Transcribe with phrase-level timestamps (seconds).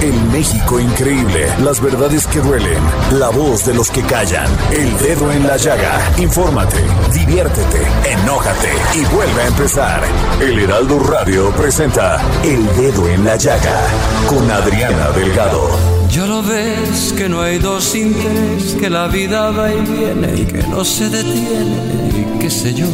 [0.00, 1.46] El México increíble.
[1.62, 2.82] Las verdades que duelen.
[3.12, 4.48] La voz de los que callan.
[4.72, 6.00] El dedo en la llaga.
[6.18, 6.78] Infórmate,
[7.12, 10.02] diviértete, enójate y vuelve a empezar.
[10.40, 13.80] El Heraldo Radio presenta El Dedo en la Llaga
[14.28, 15.68] con Adriana Delgado.
[16.10, 18.14] Ya lo ves que no hay dos sin
[18.78, 22.86] que la vida va y viene y que no se detiene y qué sé yo.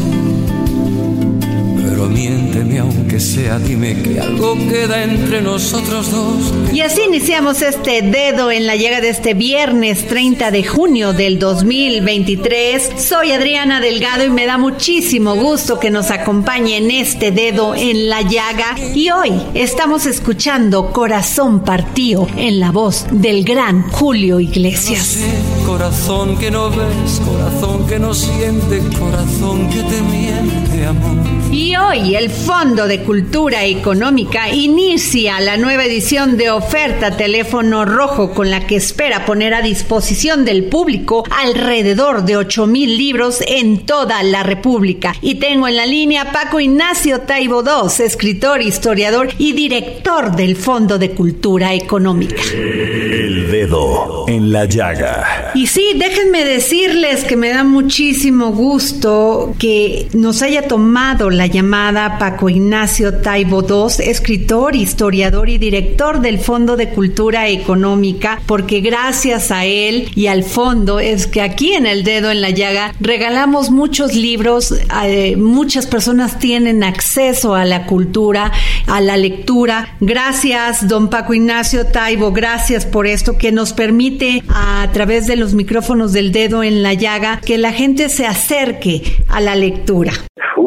[2.19, 6.53] Miénteme aunque sea, dime que algo queda entre nosotros dos.
[6.75, 11.39] Y así iniciamos este dedo en la llegada de este viernes 30 de junio del
[11.39, 12.91] 2023.
[12.97, 18.09] Soy Adriana Delgado y me da muchísimo gusto que nos acompañe en este dedo en
[18.09, 18.75] la llaga.
[18.97, 25.21] Y hoy estamos escuchando Corazón Partido en la voz del gran Julio Iglesias.
[25.65, 31.39] Corazón que no ves, corazón que no siente, corazón que te miente, amor.
[31.53, 38.33] Y hoy el Fondo de Cultura Económica inicia la nueva edición de oferta Teléfono Rojo
[38.33, 43.85] con la que espera poner a disposición del público alrededor de 8 mil libros en
[43.85, 45.15] toda la República.
[45.21, 50.57] Y tengo en la línea a Paco Ignacio Taibo II, escritor, historiador y director del
[50.57, 52.43] Fondo de Cultura Económica.
[52.55, 55.53] El Dedo en la Llaga.
[55.55, 61.98] Y sí, déjenme decirles que me da muchísimo gusto que nos haya tomado la llamada
[61.99, 69.51] Paco Ignacio Taibo II, escritor, historiador y director del Fondo de Cultura Económica, porque gracias
[69.51, 73.71] a él y al fondo es que aquí en El Dedo en la Llaga regalamos
[73.71, 74.73] muchos libros,
[75.03, 78.53] eh, muchas personas tienen acceso a la cultura,
[78.87, 79.97] a la lectura.
[80.01, 85.53] Gracias, don Paco Ignacio Taibo, gracias por esto que nos permite a través de los
[85.55, 90.13] micrófonos del Dedo en la Llaga que la gente se acerque a la lectura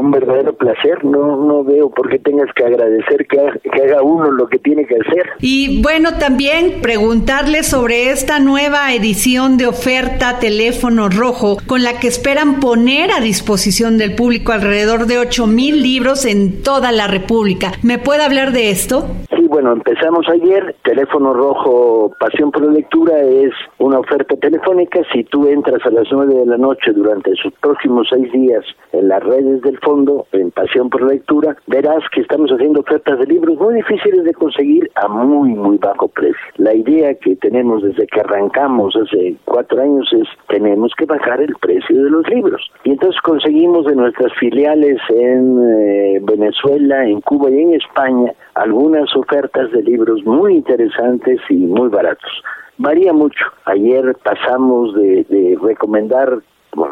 [0.01, 1.03] un verdadero placer.
[1.03, 3.37] No, no veo por qué tengas que agradecer que,
[3.69, 5.29] que, haga uno lo que tiene que hacer.
[5.39, 12.07] Y bueno, también preguntarle sobre esta nueva edición de oferta teléfono rojo con la que
[12.07, 17.73] esperan poner a disposición del público alrededor de 8 mil libros en toda la República.
[17.81, 19.07] ¿Me puede hablar de esto?
[19.51, 20.77] Bueno, empezamos ayer.
[20.81, 25.01] Teléfono rojo Pasión por la Lectura es una oferta telefónica.
[25.11, 28.63] Si tú entras a las 9 de la noche durante sus próximos seis días
[28.93, 33.19] en las redes del fondo, en Pasión por la Lectura, verás que estamos haciendo ofertas
[33.19, 36.39] de libros muy difíciles de conseguir a muy, muy bajo precio.
[36.55, 41.53] La idea que tenemos desde que arrancamos hace cuatro años es tenemos que bajar el
[41.59, 42.71] precio de los libros.
[42.85, 49.13] Y entonces conseguimos de nuestras filiales en eh, Venezuela, en Cuba y en España algunas
[49.15, 49.40] ofertas
[49.71, 52.31] de libros muy interesantes y muy baratos.
[52.77, 53.45] Varía mucho.
[53.65, 56.39] Ayer pasamos de, de recomendar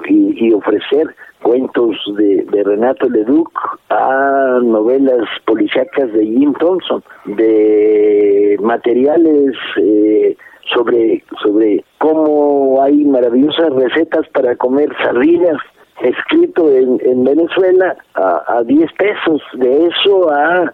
[0.07, 3.49] y, y, ofrecer cuentos de, de, Renato Leduc
[3.89, 10.35] a novelas policíacas de Jim Thompson, de materiales eh,
[10.73, 15.57] sobre, sobre cómo hay maravillosas recetas para comer sardinas
[16.01, 20.71] escrito en, en Venezuela a, a 10 pesos, de eso a,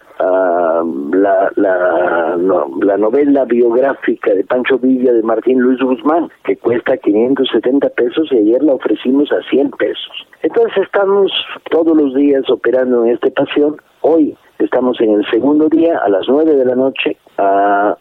[1.11, 6.97] la, la, no, la novela biográfica de Pancho Villa de Martín Luis Guzmán, que cuesta
[6.97, 10.27] 570 pesos y ayer la ofrecimos a 100 pesos.
[10.41, 11.31] Entonces estamos
[11.71, 13.77] todos los días operando en esta pasión.
[14.01, 17.17] Hoy estamos en el segundo día a las 9 de la noche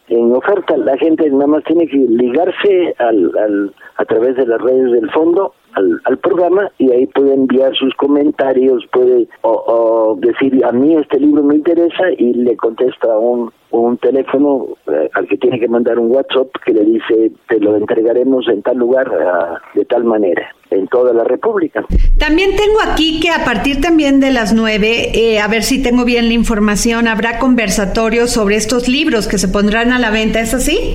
[0.08, 0.76] en oferta.
[0.76, 5.10] La gente nada más tiene que ligarse al, al, a través de las redes del
[5.10, 10.96] fondo al, al, programa y ahí puede enviar sus comentarios, puede o, decir a mí
[10.96, 15.68] este libro me interesa y le contesta un, un teléfono eh, al que tiene que
[15.68, 20.04] mandar un WhatsApp que le dice te lo entregaremos en tal lugar uh, de tal
[20.04, 20.48] manera.
[20.70, 21.84] en toda la República.
[22.18, 26.04] También tengo aquí que a partir también de las nueve, eh, a ver si tengo
[26.04, 30.54] bien la información, habrá conversatorios sobre estos libros que se pondrán a la venta, ¿es
[30.54, 30.94] así?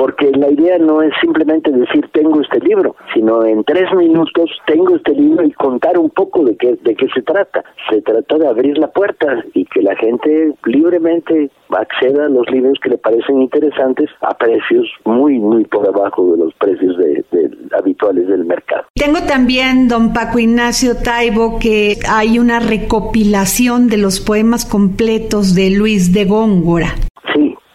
[0.00, 4.50] Sí, porque la idea no es simplemente decir tengo este libro, sino en tres minutos
[4.66, 7.62] tengo este libro y contar un poco de qué, de qué se trata.
[7.90, 12.78] Se trata de abrir la puerta y que la gente libremente acceda a los libros
[12.82, 17.24] que le parecen interesantes a precios muy, muy por abajo de los precios de,
[17.78, 18.84] habituales del mercado.
[18.94, 25.70] Tengo también, don Paco Ignacio Taibo, que hay una recopilación de los poemas completos de
[25.70, 26.94] Luis de Góngora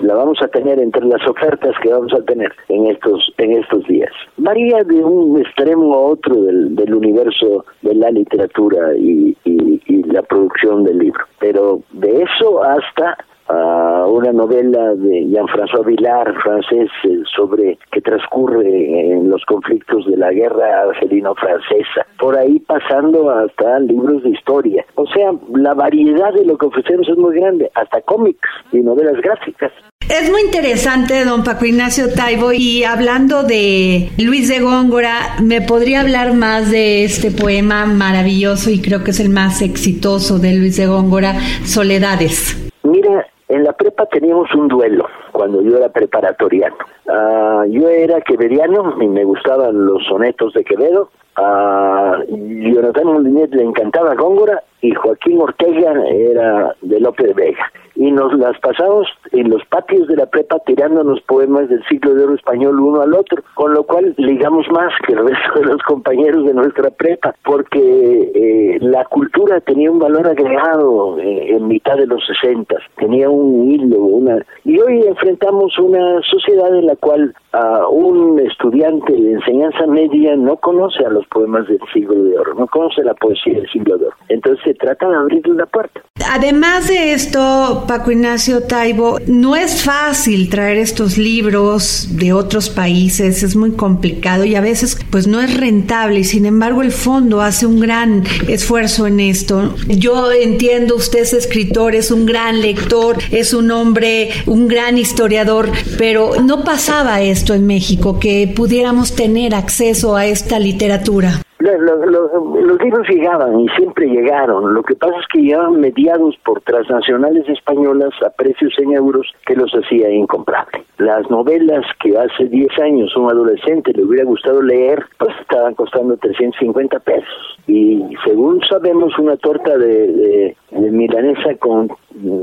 [0.06, 3.86] la vamos a tener entre las ofertas que vamos a tener en estos en estos
[3.88, 4.12] días.
[4.38, 10.04] Varía de un extremo a otro del, del universo de la literatura y, y, y
[10.04, 16.90] la producción del libro, pero de eso hasta a una novela de Jean-François Villard, francés,
[17.04, 23.80] eh, sobre que transcurre en los conflictos de la guerra argelino-francesa, por ahí pasando hasta
[23.80, 24.86] libros de historia.
[24.96, 29.22] O sea, la variedad de lo que ofrecemos es muy grande, hasta cómics y novelas
[29.22, 29.72] gráficas.
[30.10, 36.02] Es muy interesante, don Paco Ignacio Taibo, y hablando de Luis de Góngora, ¿me podría
[36.02, 40.78] hablar más de este poema maravilloso y creo que es el más exitoso de Luis
[40.78, 41.34] de Góngora,
[41.66, 42.72] Soledades?
[42.84, 46.76] Mira, en la prepa teníamos un duelo cuando yo era preparatoriano.
[47.08, 51.10] Ah, yo era quevediano y me gustaban los sonetos de Quevedo.
[51.38, 58.34] A Jonathan Molinet le encantaba Góngora y Joaquín Ortega era de López Vega y nos
[58.38, 62.80] las pasamos en los patios de la prepa tirándonos poemas del siglo de oro español
[62.80, 66.54] uno al otro, con lo cual ligamos más que el resto de los compañeros de
[66.54, 72.22] nuestra prepa, porque eh, la cultura tenía un valor agregado eh, en mitad de los
[72.26, 74.46] sesentas, tenía un hilo, una...
[74.64, 80.58] Y hoy enfrentamos una sociedad en la cual a un estudiante de enseñanza media no
[80.58, 84.08] conoce a los poemas del siglo de oro, no conoce la poesía del siglo de
[84.08, 84.16] oro.
[84.30, 86.02] Entonces se trata de abrirle la puerta.
[86.32, 93.44] Además de esto, Paco Ignacio Taibo, no es fácil traer estos libros de otros países,
[93.44, 97.66] es muy complicado y a veces pues no es rentable sin embargo el fondo hace
[97.66, 99.76] un gran esfuerzo en esto.
[99.88, 105.72] Yo entiendo, usted es escritor, es un gran lector, es un hombre, un gran historiador,
[105.98, 111.42] pero no pasaba esto en México, que pudiéramos tener acceso a esta literatura.
[111.66, 114.76] Los, libros llegaban y siempre llegaron.
[114.76, 119.56] Lo que pasa es que llegaban mediados por transnacionales españolas a precios en euros que
[119.56, 120.86] los hacía incomprables.
[121.00, 126.16] Las novelas que hace 10 años un adolescente le hubiera gustado leer, pues estaban costando
[126.18, 127.55] 350 pesos.
[127.68, 131.90] Y según sabemos, una torta de, de milanesa con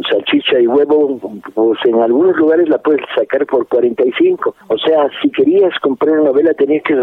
[0.09, 1.19] salchicha y huevo,
[1.55, 4.55] pues en algunos lugares la puedes sacar por 45.
[4.69, 6.95] O sea, si querías comprar una novela tenías que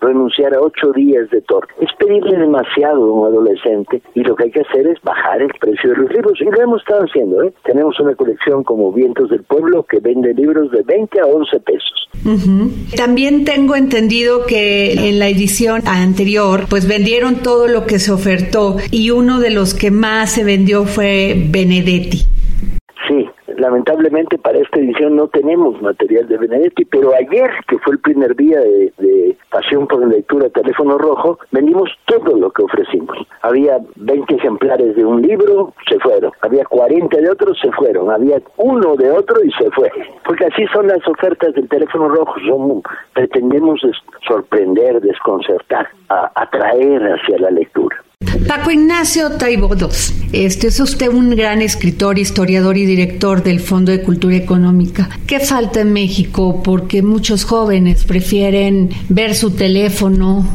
[0.00, 1.72] renunciar a 8 días de torta.
[1.80, 5.52] Es pedirle demasiado a un adolescente y lo que hay que hacer es bajar el
[5.60, 6.40] precio de los libros.
[6.40, 7.42] Y lo hemos estado haciendo.
[7.42, 7.52] ¿eh?
[7.64, 12.08] Tenemos una colección como Vientos del Pueblo que vende libros de 20 a 11 pesos.
[12.96, 18.76] También tengo entendido que en la edición anterior pues vendieron todo lo que se ofertó
[18.90, 22.26] y uno de los que más se vendió fue Benedetti.
[23.68, 28.34] Lamentablemente para esta edición no tenemos material de Benedetti, pero ayer, que fue el primer
[28.34, 33.16] día de, Pasión por la Lectura Teléfono Rojo, vendimos todo lo que ofrecimos.
[33.42, 36.32] Había 20 ejemplares de un libro, se fueron.
[36.40, 38.10] Había 40 de otros, se fueron.
[38.10, 39.90] Había uno de otro y se fue.
[40.24, 42.34] Porque así son las ofertas del Teléfono Rojo.
[42.46, 42.82] Son,
[43.12, 43.80] pretendemos
[44.26, 47.96] sorprender, desconcertar, atraer hacia la lectura.
[48.48, 54.02] Paco Ignacio Taibodos, este es usted un gran escritor, historiador y director del Fondo de
[54.02, 55.10] Cultura Económica.
[55.26, 56.62] ¿Qué falta en México?
[56.62, 60.46] Porque muchos jóvenes prefieren ver su teléfono,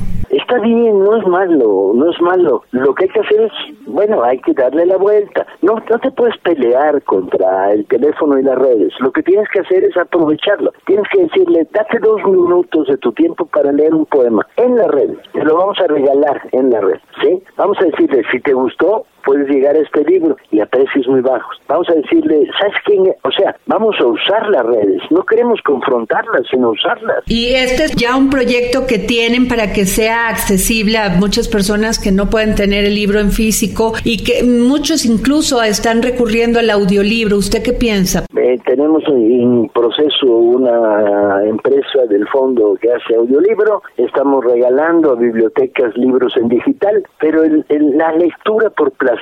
[0.43, 2.63] Está bien, no es malo, no es malo.
[2.71, 3.51] Lo que hay que hacer es,
[3.87, 5.47] bueno, hay que darle la vuelta.
[5.61, 8.91] No, no te puedes pelear contra el teléfono y las redes.
[8.99, 10.73] Lo que tienes que hacer es aprovecharlo.
[10.85, 14.87] Tienes que decirle, date dos minutos de tu tiempo para leer un poema en la
[14.89, 15.11] red.
[15.31, 17.41] Te lo vamos a regalar en la red, ¿sí?
[17.55, 21.21] Vamos a decirle, si te gustó, puedes llegar a este libro y a precios muy
[21.21, 21.57] bajos.
[21.67, 23.03] Vamos a decirle, ¿sabes quién?
[23.23, 25.01] O sea, vamos a usar las redes.
[25.09, 27.23] No queremos confrontarlas, sino usarlas.
[27.27, 31.99] Y este es ya un proyecto que tienen para que sea accesible a muchas personas
[31.99, 36.69] que no pueden tener el libro en físico y que muchos incluso están recurriendo al
[36.69, 37.37] audiolibro.
[37.37, 38.25] ¿Usted qué piensa?
[38.35, 45.95] Eh, tenemos en proceso una empresa del fondo que hace audiolibro, estamos regalando a bibliotecas
[45.97, 49.12] libros en digital, pero la lectura por placer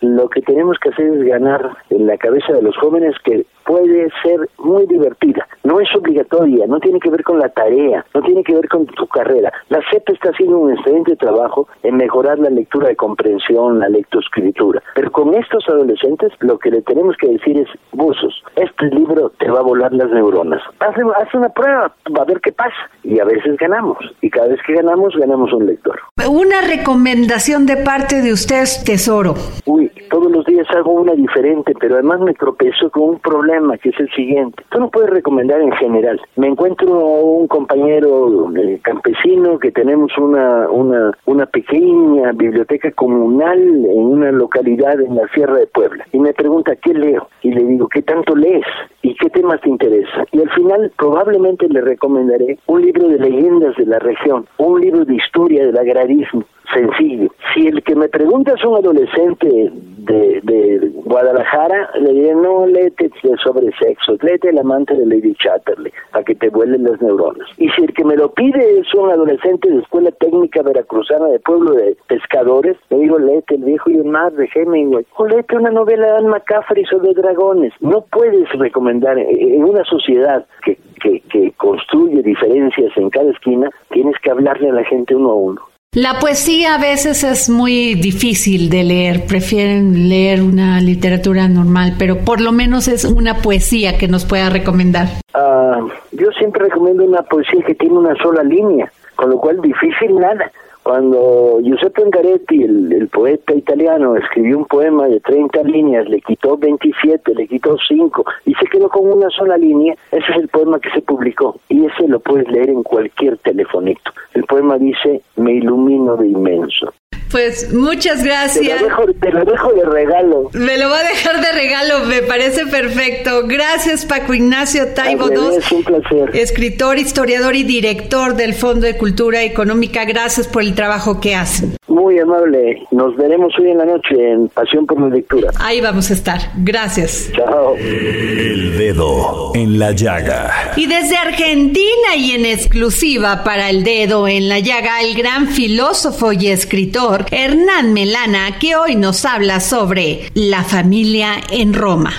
[0.00, 4.08] lo que tenemos que hacer es ganar en la cabeza de los jóvenes que puede
[4.22, 5.46] ser muy divertida.
[5.66, 8.86] No es obligatoria, no tiene que ver con la tarea, no tiene que ver con
[8.86, 9.52] tu carrera.
[9.68, 14.80] La CEP está haciendo un excelente trabajo en mejorar la lectura de comprensión, la lectoescritura.
[14.94, 19.50] Pero con estos adolescentes lo que le tenemos que decir es, buzos, este libro te
[19.50, 20.62] va a volar las neuronas.
[20.78, 22.88] Haz, haz una prueba, va a ver qué pasa.
[23.02, 23.98] Y a veces ganamos.
[24.20, 25.98] Y cada vez que ganamos, ganamos un lector.
[26.30, 29.34] Una recomendación de parte de usted, Tesoro.
[29.64, 33.88] Uy, todos los días hago una diferente, pero además me tropezo con un problema que
[33.88, 34.62] es el siguiente.
[34.70, 36.20] Tú no puedes recomendar en general.
[36.36, 43.98] Me encuentro un compañero eh, campesino que tenemos una, una, una pequeña biblioteca comunal en
[43.98, 46.06] una localidad en la Sierra de Puebla.
[46.12, 48.66] Y me pregunta qué leo y le digo qué tanto lees
[49.02, 53.76] y qué temas te interesa y al final probablemente le recomendaré un libro de leyendas
[53.76, 57.30] de la región, un libro de historia del agrarismo sencillo.
[57.54, 59.72] Si el que me pregunta es un adolescente
[60.06, 63.10] de, Guadalajara, le diré, no, léete
[63.42, 67.48] sobre sexo, léete el amante de Lady Chatterley, para que te vuelen las neuronas.
[67.58, 71.38] Y si el que me lo pide es un adolescente de Escuela Técnica Veracruzana de
[71.40, 75.56] Pueblo de Pescadores, le digo, léete El Viejo y el Mar de Hemingway, o léete
[75.56, 77.72] una novela de Anne McCaffrey sobre dragones.
[77.80, 83.70] No puedes recomendar, eh, en una sociedad que, que, que construye diferencias en cada esquina,
[83.90, 85.75] tienes que hablarle a la gente uno a uno.
[85.96, 92.18] La poesía a veces es muy difícil de leer, prefieren leer una literatura normal, pero
[92.18, 95.06] por lo menos es una poesía que nos pueda recomendar.
[95.32, 95.80] Ah,
[96.12, 100.52] yo siempre recomiendo una poesía que tiene una sola línea, con lo cual difícil nada.
[100.86, 107.34] Cuando Giuseppe Ungaretti, el, poeta italiano, escribió un poema de 30 líneas, le quitó 27,
[107.34, 110.90] le quitó 5 y se quedó con una sola línea, ese es el poema que
[110.90, 114.12] se publicó y ese lo puedes leer en cualquier telefonito.
[114.34, 116.94] El poema dice, me ilumino de inmenso.
[117.30, 118.78] Pues muchas gracias.
[118.78, 120.50] Te lo, dejo, de regalo.
[120.52, 123.46] Me lo va a dejar de regalo, me parece perfecto.
[123.46, 125.58] Gracias Paco Ignacio Taibo II.
[125.58, 126.30] Es un placer.
[126.34, 130.04] Escritor, historiador y director del Fondo de Cultura Económica.
[130.04, 131.76] Gracias por el trabajo que hace.
[131.88, 132.82] Muy amable.
[132.90, 135.50] Nos veremos hoy en la noche en Pasión por la Lectura.
[135.58, 136.40] Ahí vamos a estar.
[136.58, 137.30] Gracias.
[137.34, 137.74] Chao.
[137.76, 140.72] El dedo en la llaga.
[140.76, 146.32] Y desde Argentina y en exclusiva para el dedo en la llaga, el gran filósofo
[146.32, 152.12] y escritor Hernán Melana, que hoy nos habla sobre la familia en Roma.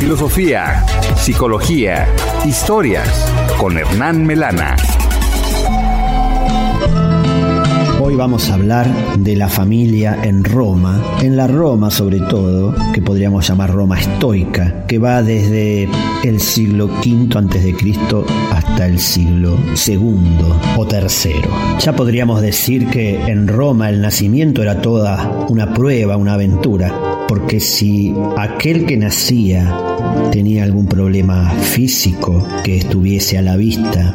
[0.00, 0.84] Filosofía,
[1.16, 2.08] psicología,
[2.44, 3.08] historias
[3.58, 4.76] con Hernán Melana.
[8.00, 13.00] Hoy vamos a hablar de la familia en Roma, en la Roma sobre todo, que
[13.00, 15.88] podríamos llamar Roma estoica, que va desde
[16.22, 18.26] el siglo V antes de Cristo
[18.74, 20.18] hasta el siglo II
[20.76, 21.42] o III.
[21.78, 26.92] Ya podríamos decir que en Roma el nacimiento era toda una prueba, una aventura,
[27.28, 29.72] porque si aquel que nacía
[30.32, 34.12] tenía algún problema físico que estuviese a la vista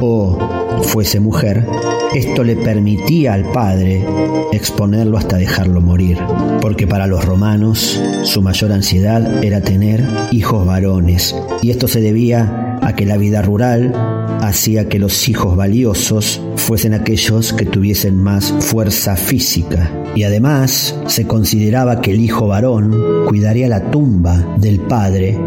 [0.00, 0.38] o
[0.84, 1.66] fuese mujer,
[2.14, 4.06] esto le permitía al padre
[4.52, 6.16] exponerlo hasta dejarlo morir,
[6.62, 12.71] porque para los romanos su mayor ansiedad era tener hijos varones, y esto se debía
[12.82, 13.92] a que la vida rural
[14.40, 19.90] hacía que los hijos valiosos fuesen aquellos que tuviesen más fuerza física.
[20.14, 25.38] Y además se consideraba que el hijo varón cuidaría la tumba del padre,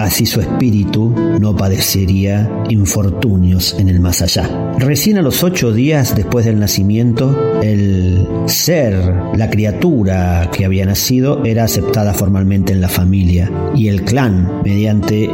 [0.00, 4.72] así su espíritu no padecería infortunios en el más allá.
[4.78, 8.94] Recién a los ocho días después del nacimiento, el ser,
[9.36, 15.28] la criatura que había nacido, era aceptada formalmente en la familia y el clan mediante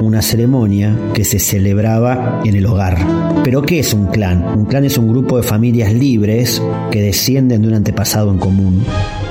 [0.00, 2.98] una ceremonia que se celebraba en el hogar.
[3.42, 4.44] Pero ¿qué es un clan?
[4.56, 8.82] Un clan es un grupo de familias libres que descienden de un antepasado en común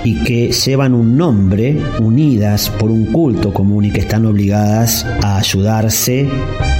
[0.04, 5.38] y que llevan un nombre unidas por un culto común y que están obligadas a
[5.38, 6.28] ayudarse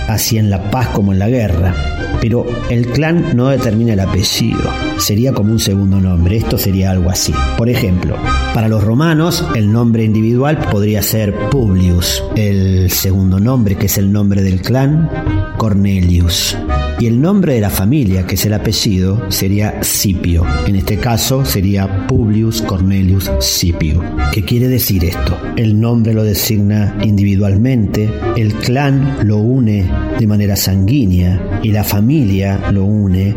[0.08, 2.03] así en la paz como en la guerra.
[2.22, 7.10] Pero el clan no determina el apellido, sería como un segundo nombre, esto sería algo
[7.10, 7.34] así.
[7.58, 8.16] Por ejemplo,
[8.54, 14.12] para los romanos el nombre individual podría ser Publius, el segundo nombre que es el
[14.12, 15.10] nombre del clan,
[15.58, 16.58] Cornelius.
[17.00, 20.46] Y el nombre de la familia, que es el apellido, sería Scipio.
[20.68, 24.02] En este caso sería Publius Cornelius Scipio.
[24.32, 25.38] ¿Qué quiere decir esto?
[25.58, 32.72] El nombre lo designa individualmente, el clan lo une de manera sanguínea y la familia
[32.72, 33.36] lo une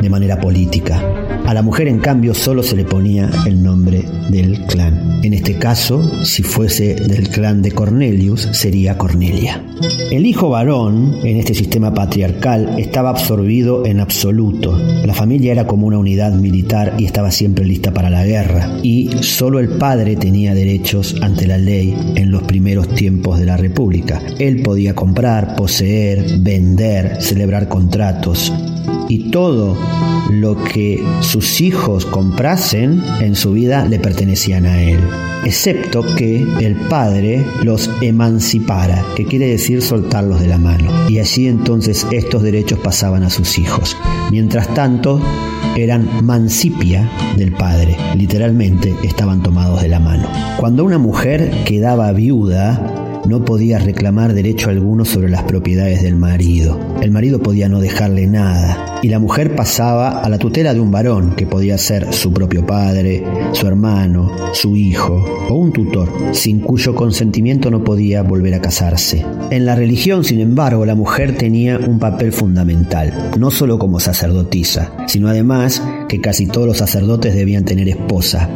[0.00, 1.25] de manera política.
[1.46, 5.20] A la mujer, en cambio, solo se le ponía el nombre del clan.
[5.22, 9.62] En este caso, si fuese del clan de Cornelius, sería Cornelia.
[10.10, 14.76] El hijo varón, en este sistema patriarcal, estaba absorbido en absoluto.
[15.04, 18.78] La familia era como una unidad militar y estaba siempre lista para la guerra.
[18.82, 23.56] Y solo el padre tenía derechos ante la ley en los primeros tiempos de la
[23.56, 24.20] República.
[24.40, 28.52] Él podía comprar, poseer, vender, celebrar contratos
[29.08, 29.76] y todo
[30.30, 35.00] lo que sus hijos comprasen en su vida le pertenecían a él,
[35.44, 40.90] excepto que el padre los emancipara, que quiere decir soltarlos de la mano.
[41.08, 43.96] Y así entonces estos derechos pasaban a sus hijos.
[44.30, 45.20] Mientras tanto,
[45.76, 50.26] eran mancipia del padre, literalmente estaban tomados de la mano.
[50.58, 56.78] Cuando una mujer quedaba viuda, no podía reclamar derecho alguno sobre las propiedades del marido.
[57.02, 60.90] El marido podía no dejarle nada y la mujer pasaba a la tutela de un
[60.90, 66.60] varón que podía ser su propio padre, su hermano, su hijo o un tutor, sin
[66.60, 69.24] cuyo consentimiento no podía volver a casarse.
[69.50, 74.92] En la religión, sin embargo, la mujer tenía un papel fundamental, no solo como sacerdotisa,
[75.06, 78.48] sino además que casi todos los sacerdotes debían tener esposa,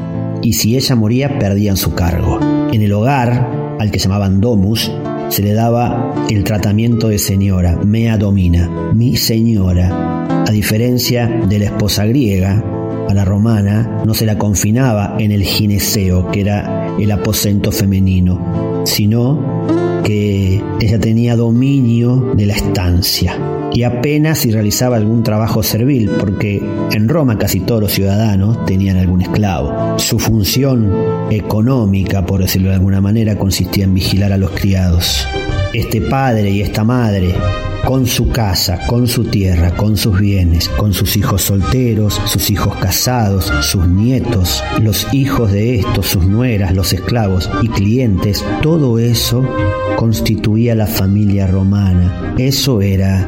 [0.43, 2.41] y si ella moría perdían su cargo.
[2.73, 4.93] En el hogar, al que llamaban domus,
[5.31, 10.45] se le daba el tratamiento de señora, mea domina, mi señora.
[10.47, 12.63] A diferencia de la esposa griega,
[13.09, 18.83] a la romana no se la confinaba en el gineceo, que era el aposento femenino,
[18.85, 19.80] sino
[20.11, 23.39] ella tenía dominio de la estancia
[23.73, 28.97] y apenas si realizaba algún trabajo servil, porque en Roma casi todos los ciudadanos tenían
[28.97, 29.99] algún esclavo.
[29.99, 30.93] Su función
[31.31, 35.27] económica, por decirlo de alguna manera, consistía en vigilar a los criados.
[35.73, 37.35] Este padre y esta madre
[37.85, 42.77] con su casa, con su tierra, con sus bienes, con sus hijos solteros, sus hijos
[42.77, 49.43] casados, sus nietos, los hijos de estos, sus nueras, los esclavos y clientes, todo eso
[49.97, 52.35] constituía la familia romana.
[52.39, 53.27] Eso era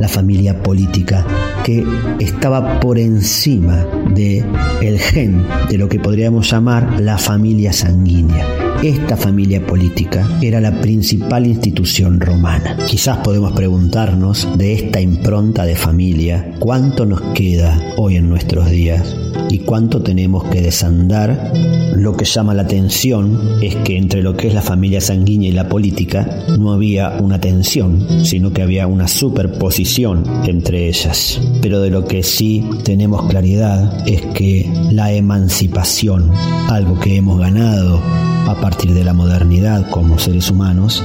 [0.00, 1.26] la familia política
[1.64, 1.84] que
[2.18, 4.44] estaba por encima de
[4.80, 8.67] el gen de lo que podríamos llamar la familia sanguínea.
[8.82, 12.76] Esta familia política era la principal institución romana.
[12.86, 19.16] Quizás podemos preguntarnos de esta impronta de familia, ¿cuánto nos queda hoy en nuestros días?
[19.50, 21.52] ¿Y cuánto tenemos que desandar?
[21.96, 25.54] Lo que llama la atención es que entre lo que es la familia sanguínea y
[25.54, 31.40] la política no había una tensión, sino que había una superposición entre ellas.
[31.60, 36.30] Pero de lo que sí tenemos claridad es que la emancipación,
[36.68, 38.00] algo que hemos ganado
[38.48, 41.02] a partir de la modernidad como seres humanos,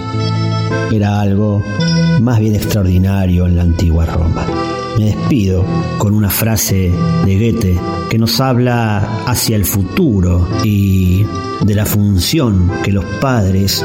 [0.92, 1.64] era algo
[2.20, 4.46] más bien extraordinario en la antigua Roma.
[4.98, 5.64] Me despido
[5.98, 6.92] con una frase
[7.26, 11.26] de Goethe que nos habla hacia el futuro y
[11.62, 13.82] de la función que los padres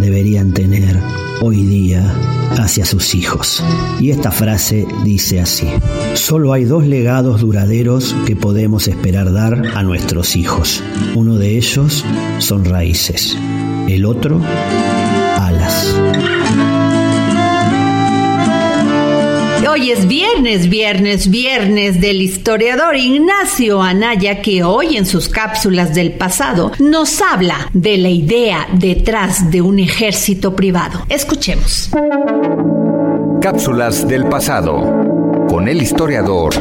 [0.00, 1.00] deberían tener
[1.40, 2.14] hoy día
[2.58, 3.62] hacia sus hijos.
[4.00, 5.66] Y esta frase dice así,
[6.14, 10.82] solo hay dos legados duraderos que podemos esperar dar a nuestros hijos.
[11.14, 12.04] Uno de ellos
[12.38, 13.36] son raíces,
[13.88, 14.40] el otro
[15.36, 15.94] alas.
[19.70, 26.12] Hoy es viernes, viernes, viernes del historiador Ignacio Anaya que hoy en sus cápsulas del
[26.12, 31.04] pasado nos habla de la idea detrás de un ejército privado.
[31.10, 31.90] Escuchemos.
[33.42, 36.54] Cápsulas del pasado con el historiador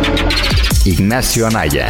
[0.86, 1.88] Ignacio Anaya.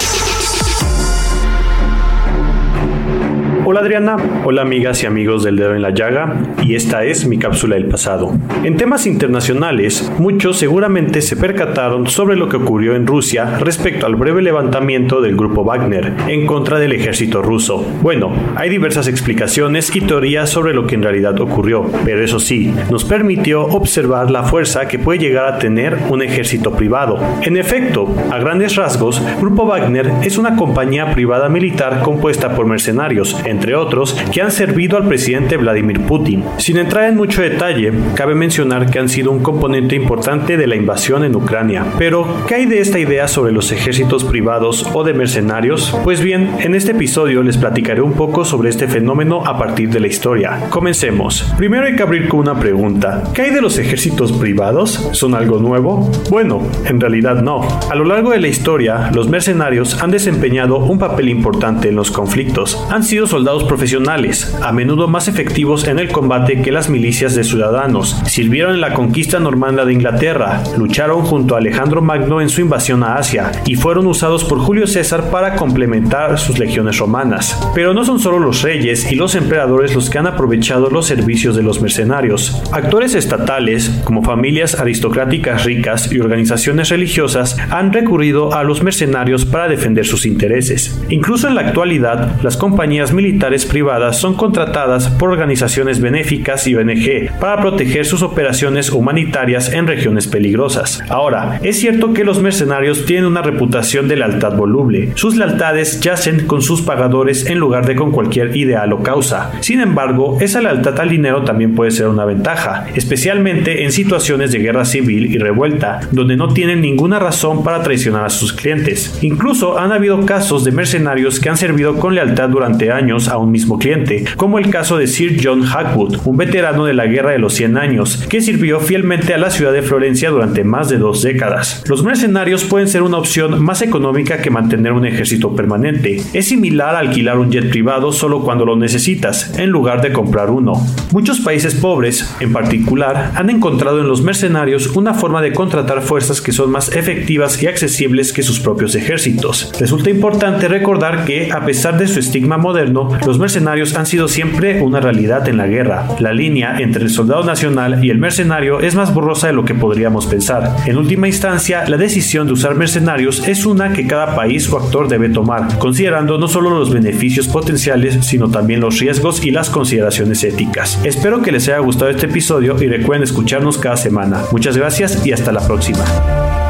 [3.70, 7.38] Hola Adriana, hola amigas y amigos del dedo en la llaga, y esta es mi
[7.38, 8.34] cápsula del pasado.
[8.64, 14.16] En temas internacionales, muchos seguramente se percataron sobre lo que ocurrió en Rusia respecto al
[14.16, 17.86] breve levantamiento del grupo Wagner en contra del ejército ruso.
[18.02, 22.74] Bueno, hay diversas explicaciones y teorías sobre lo que en realidad ocurrió, pero eso sí,
[22.90, 27.20] nos permitió observar la fuerza que puede llegar a tener un ejército privado.
[27.42, 33.36] En efecto, a grandes rasgos, Grupo Wagner es una compañía privada militar compuesta por mercenarios,
[33.58, 36.44] entre otros, que han servido al presidente Vladimir Putin.
[36.58, 40.76] Sin entrar en mucho detalle, cabe mencionar que han sido un componente importante de la
[40.76, 41.84] invasión en Ucrania.
[41.98, 45.98] Pero, ¿qué hay de esta idea sobre los ejércitos privados o de mercenarios?
[46.04, 50.02] Pues bien, en este episodio les platicaré un poco sobre este fenómeno a partir de
[50.02, 50.68] la historia.
[50.70, 51.52] Comencemos.
[51.58, 53.24] Primero hay que abrir con una pregunta.
[53.34, 55.10] ¿Qué hay de los ejércitos privados?
[55.14, 56.12] ¿Son algo nuevo?
[56.30, 57.68] Bueno, en realidad no.
[57.90, 62.12] A lo largo de la historia, los mercenarios han desempeñado un papel importante en los
[62.12, 62.86] conflictos.
[62.92, 67.46] Han sido soldados profesionales, a menudo más efectivos en el combate que las milicias de
[67.46, 68.22] ciudadanos.
[68.26, 73.04] Sirvieron en la conquista normanda de Inglaterra, lucharon junto a Alejandro Magno en su invasión
[73.04, 77.58] a Asia y fueron usados por Julio César para complementar sus legiones romanas.
[77.74, 81.56] Pero no son solo los reyes y los emperadores los que han aprovechado los servicios
[81.56, 82.62] de los mercenarios.
[82.74, 89.70] Actores estatales, como familias aristocráticas ricas y organizaciones religiosas, han recurrido a los mercenarios para
[89.70, 91.02] defender sus intereses.
[91.08, 97.40] Incluso en la actualidad, las compañías militares privadas son contratadas por organizaciones benéficas y ONG
[97.40, 101.02] para proteger sus operaciones humanitarias en regiones peligrosas.
[101.10, 105.12] Ahora, es cierto que los mercenarios tienen una reputación de lealtad voluble.
[105.16, 109.52] Sus lealtades yacen con sus pagadores en lugar de con cualquier ideal o causa.
[109.62, 114.60] Sin embargo, esa lealtad al dinero también puede ser una ventaja, especialmente en situaciones de
[114.60, 119.20] guerra civil y revuelta, donde no tienen ninguna razón para traicionar a sus clientes.
[119.22, 123.52] Incluso han habido casos de mercenarios que han servido con lealtad durante años a un
[123.52, 127.40] mismo cliente, como el caso de Sir John Hackwood, un veterano de la Guerra de
[127.40, 131.22] los 100 años, que sirvió fielmente a la ciudad de Florencia durante más de dos
[131.22, 131.84] décadas.
[131.88, 136.22] Los mercenarios pueden ser una opción más económica que mantener un ejército permanente.
[136.34, 140.50] Es similar a alquilar un jet privado solo cuando lo necesitas, en lugar de comprar
[140.50, 140.74] uno.
[141.12, 146.42] Muchos países pobres, en particular, han encontrado en los mercenarios una forma de contratar fuerzas
[146.42, 149.72] que son más efectivas y accesibles que sus propios ejércitos.
[149.80, 154.82] Resulta importante recordar que, a pesar de su estigma moderno, los mercenarios han sido siempre
[154.82, 156.08] una realidad en la guerra.
[156.20, 159.76] La línea entre el soldado nacional y el mercenario es más borrosa de lo que
[159.76, 160.76] podríamos pensar.
[160.86, 165.08] En última instancia, la decisión de usar mercenarios es una que cada país o actor
[165.08, 170.44] debe tomar, considerando no solo los beneficios potenciales, sino también los riesgos y las consideraciones
[170.44, 171.00] éticas.
[171.04, 174.42] Espero que les haya gustado este episodio y recuerden escucharnos cada semana.
[174.52, 176.67] Muchas gracias y hasta la próxima.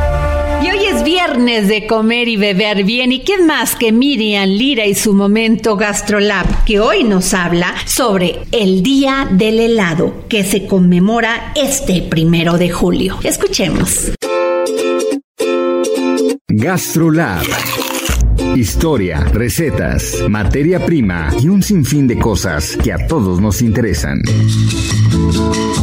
[0.63, 3.11] Y hoy es viernes de comer y beber bien.
[3.11, 8.39] ¿Y quién más que Miriam Lira y su momento GastroLab, que hoy nos habla sobre
[8.51, 13.19] el Día del Helado, que se conmemora este primero de julio?
[13.23, 14.11] Escuchemos.
[16.47, 17.45] GastroLab.
[18.55, 24.21] Historia, recetas, materia prima y un sinfín de cosas que a todos nos interesan.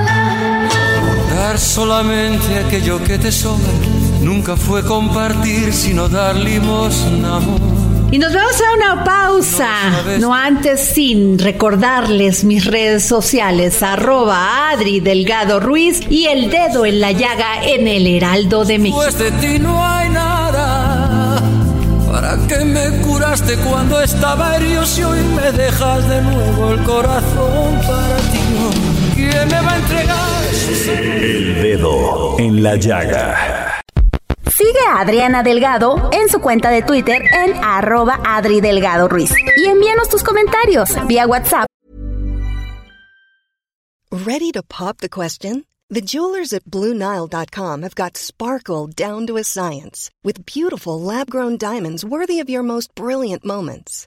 [1.51, 3.73] Dar solamente aquello que te sobra
[4.23, 7.61] nunca fue compartir, sino dar limosna, amor.
[8.13, 9.69] Y nos vamos a una pausa,
[10.21, 17.01] no antes sin recordarles mis redes sociales, arroba Adri Delgado Ruiz y el dedo en
[17.01, 19.01] la llaga en el Heraldo de México.
[19.03, 21.43] Pues de ti no hay nada,
[22.13, 27.81] para que me curaste cuando estaba herido y hoy me dejas de nuevo el corazón
[27.89, 28.30] para
[29.31, 30.45] ¿Quién me va a entregar?
[30.89, 33.81] El dedo en la llaga.
[34.57, 39.33] Sigue a Adriana Delgado en su cuenta de Twitter en arroba Adri Delgado Ruiz.
[39.57, 41.67] Y envíanos tus comentarios vía WhatsApp.
[44.11, 45.65] Ready to pop the question?
[45.89, 52.05] The jewelers at BlueNile.com have got sparkle down to a science with beautiful lab-grown diamonds
[52.05, 54.07] worthy of your most brilliant moments.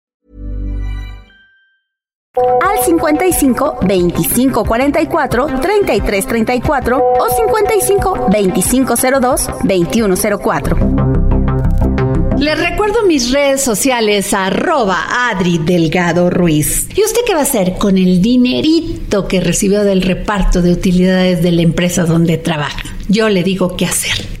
[2.33, 10.77] Al 55 25 44 33 34 o 55 25 02 21 04.
[12.37, 16.87] Les recuerdo mis redes sociales, arroba Adri Delgado Ruiz.
[16.95, 21.43] ¿Y usted qué va a hacer con el dinerito que recibió del reparto de utilidades
[21.43, 22.95] de la empresa donde trabaja?
[23.09, 24.40] Yo le digo qué hacer.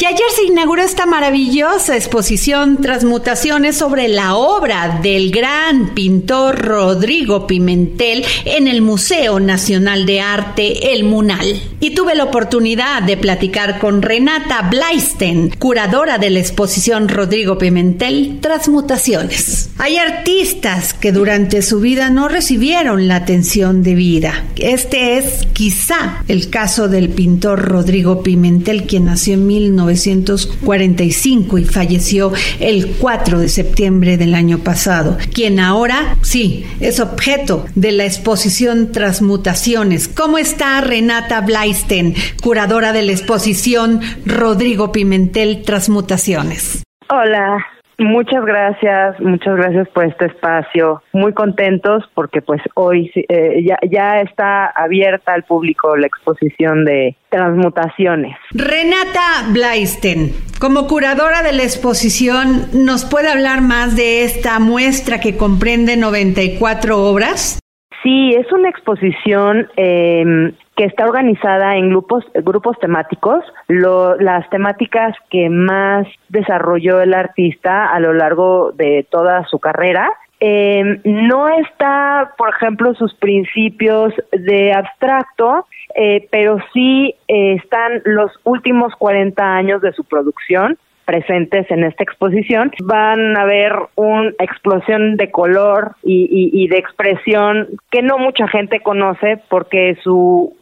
[0.00, 7.48] Y ayer se inauguró esta maravillosa exposición Transmutaciones sobre la obra del gran pintor Rodrigo
[7.48, 11.60] Pimentel en el Museo Nacional de Arte El Munal.
[11.80, 18.38] Y tuve la oportunidad de platicar con Renata Blaisten, curadora de la exposición Rodrigo Pimentel
[18.40, 19.70] Transmutaciones.
[19.78, 24.44] Hay artistas que durante su vida no recibieron la atención debida.
[24.56, 29.46] Este es quizá el caso del pintor Rodrigo Pimentel, quien nació en
[29.88, 37.66] 1945 y falleció el 4 de septiembre del año pasado, quien ahora sí es objeto
[37.74, 40.08] de la exposición Transmutaciones.
[40.08, 46.82] ¿Cómo está Renata Blaisten, curadora de la exposición Rodrigo Pimentel Transmutaciones?
[47.10, 51.02] Hola, Muchas gracias, muchas gracias por este espacio.
[51.12, 57.16] Muy contentos porque pues hoy eh, ya, ya está abierta al público la exposición de
[57.28, 58.36] transmutaciones.
[58.52, 60.30] Renata Blaisten,
[60.60, 66.98] como curadora de la exposición, ¿nos puede hablar más de esta muestra que comprende 94
[66.98, 67.58] obras?
[68.04, 73.44] Sí, es una exposición eh, que está organizada en grupos, grupos temáticos.
[73.66, 80.08] Las temáticas que más desarrolló el artista a lo largo de toda su carrera
[80.40, 88.30] eh, no está, por ejemplo, sus principios de abstracto, eh, pero sí eh, están los
[88.44, 92.70] últimos 40 años de su producción presentes en esta exposición.
[92.84, 98.80] Van a ver una explosión de color y, y de expresión que no mucha gente
[98.80, 100.54] conoce porque su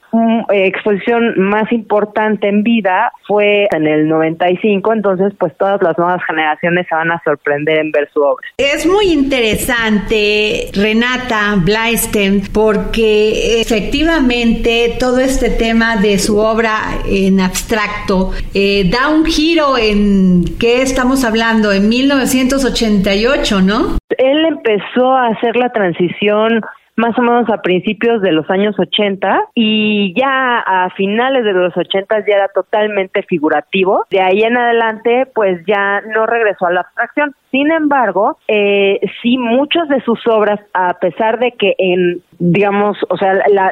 [0.50, 6.86] exposición más importante en vida fue en el 95, entonces pues todas las nuevas generaciones
[6.88, 8.46] se van a sorprender en ver su obra.
[8.56, 18.32] Es muy interesante, Renata Blaisten, porque efectivamente todo este tema de su obra en abstracto
[18.54, 23.96] eh, da un giro en qué estamos hablando, en 1988, ¿no?
[24.18, 26.60] él empezó a hacer la transición
[26.96, 31.76] más o menos a principios de los años 80 y ya a finales de los
[31.76, 34.04] 80 ya era totalmente figurativo.
[34.10, 37.34] De ahí en adelante, pues ya no regresó a la abstracción.
[37.50, 43.16] Sin embargo, eh, sí muchas de sus obras, a pesar de que en, digamos, o
[43.16, 43.70] sea, la,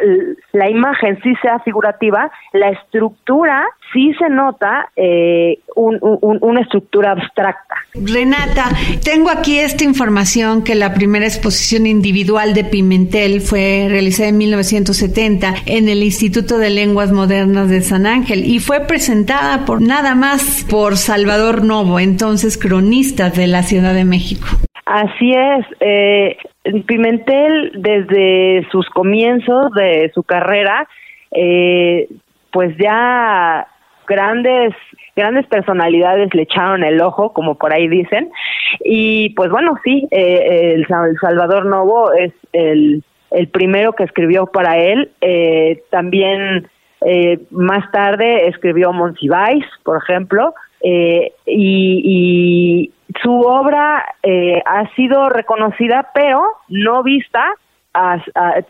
[0.52, 7.74] la imagen sí sea figurativa, la estructura sí se nota eh, una estructura abstracta.
[7.94, 8.70] Renata,
[9.04, 15.54] tengo aquí esta información que la primera exposición individual de Pimentel fue realizada en 1970
[15.66, 20.66] en el Instituto de Lenguas Modernas de San Ángel y fue presentada por nada más
[20.68, 24.46] por Salvador Novo, entonces cronista de la Ciudad de México.
[24.84, 25.66] Así es.
[25.80, 26.36] Eh,
[26.86, 30.86] Pimentel, desde sus comienzos de su carrera,
[31.30, 32.08] eh,
[32.50, 33.66] pues ya
[34.06, 34.74] grandes
[35.16, 38.30] grandes personalidades le echaron el ojo, como por ahí dicen.
[38.84, 40.86] Y pues bueno, sí, eh, el,
[41.20, 45.10] Salvador Novo es el, el primero que escribió para él.
[45.20, 46.68] Eh, también
[47.04, 50.54] eh, más tarde escribió Monsiváis, por ejemplo.
[50.84, 52.90] Y, y,
[53.22, 54.04] su obra
[54.66, 57.54] ha sido reconocida, pero no vista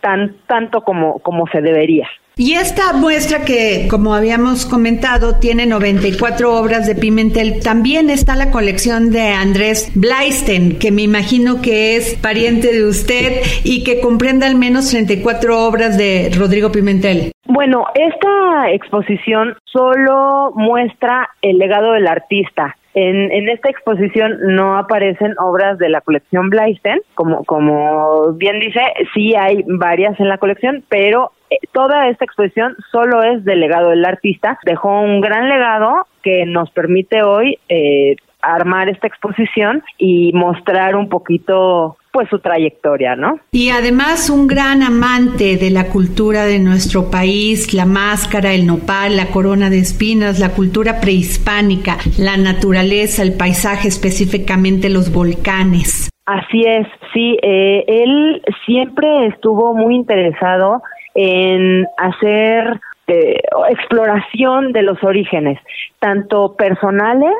[0.00, 2.08] tan tanto como, como se debería.
[2.36, 8.50] Y esta muestra que, como habíamos comentado, tiene 94 obras de Pimentel, también está la
[8.50, 14.46] colección de Andrés Blaisten, que me imagino que es pariente de usted y que comprende
[14.46, 17.33] al menos 34 obras de Rodrigo Pimentel.
[17.54, 22.74] Bueno, esta exposición solo muestra el legado del artista.
[22.94, 28.80] En, en, esta exposición no aparecen obras de la colección Blaisten, como, como bien dice,
[29.14, 33.90] sí hay varias en la colección, pero eh, toda esta exposición solo es del legado
[33.90, 34.58] del artista.
[34.64, 41.08] Dejó un gran legado que nos permite hoy eh, armar esta exposición y mostrar un
[41.08, 43.40] poquito pues su trayectoria, ¿no?
[43.50, 49.16] Y además un gran amante de la cultura de nuestro país, la máscara, el nopal,
[49.16, 56.08] la corona de espinas, la cultura prehispánica, la naturaleza, el paisaje, específicamente los volcanes.
[56.26, 60.82] Así es, sí, eh, él siempre estuvo muy interesado
[61.16, 65.58] en hacer eh, exploración de los orígenes,
[65.98, 67.34] tanto personales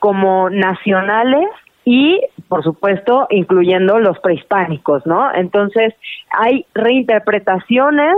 [0.00, 1.46] como nacionales
[1.90, 5.34] y, por supuesto, incluyendo los prehispánicos, ¿no?
[5.34, 5.94] Entonces,
[6.38, 8.14] hay reinterpretaciones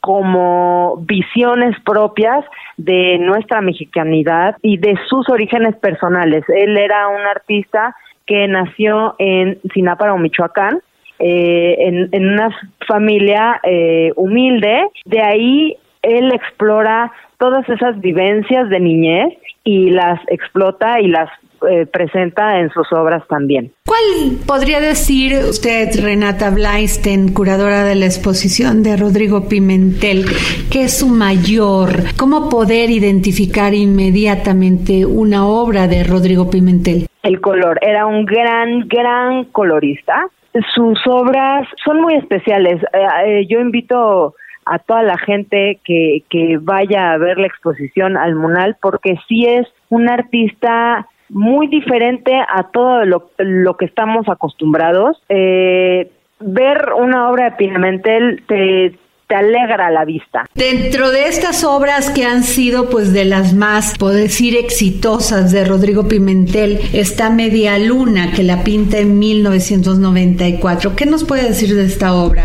[0.00, 2.42] como visiones propias
[2.78, 6.44] de nuestra mexicanidad y de sus orígenes personales.
[6.48, 10.80] Él era un artista que nació en Sináparo, Michoacán,
[11.18, 12.48] eh, en, en, una
[12.88, 14.86] familia eh, humilde.
[15.04, 21.28] De ahí él explora todas esas vivencias de niñez y las explota y las
[21.68, 23.72] eh, presenta en sus obras también.
[23.86, 30.24] ¿Cuál podría decir usted, Renata Blaisten, curadora de la exposición de Rodrigo Pimentel,
[30.70, 31.90] que es su mayor?
[32.18, 37.06] ¿Cómo poder identificar inmediatamente una obra de Rodrigo Pimentel?
[37.22, 37.78] El color.
[37.82, 40.30] Era un gran, gran colorista
[40.74, 42.82] sus obras son muy especiales.
[42.92, 44.34] Eh, eh, yo invito
[44.66, 49.46] a toda la gente que, que vaya a ver la exposición al Munal porque sí
[49.46, 55.20] es un artista muy diferente a todo lo, lo que estamos acostumbrados.
[55.28, 58.94] Eh, ver una obra de Pimentel te,
[59.30, 60.46] te alegra la vista.
[60.54, 65.64] Dentro de estas obras que han sido pues de las más, puedo decir, exitosas de
[65.64, 70.96] Rodrigo Pimentel, está Media Luna, que la pinta en 1994.
[70.96, 72.44] ¿Qué nos puede decir de esta obra?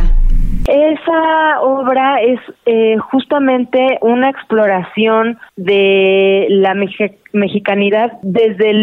[0.68, 6.74] Esa obra es eh, justamente una exploración de la
[7.36, 8.74] mexicanidad desde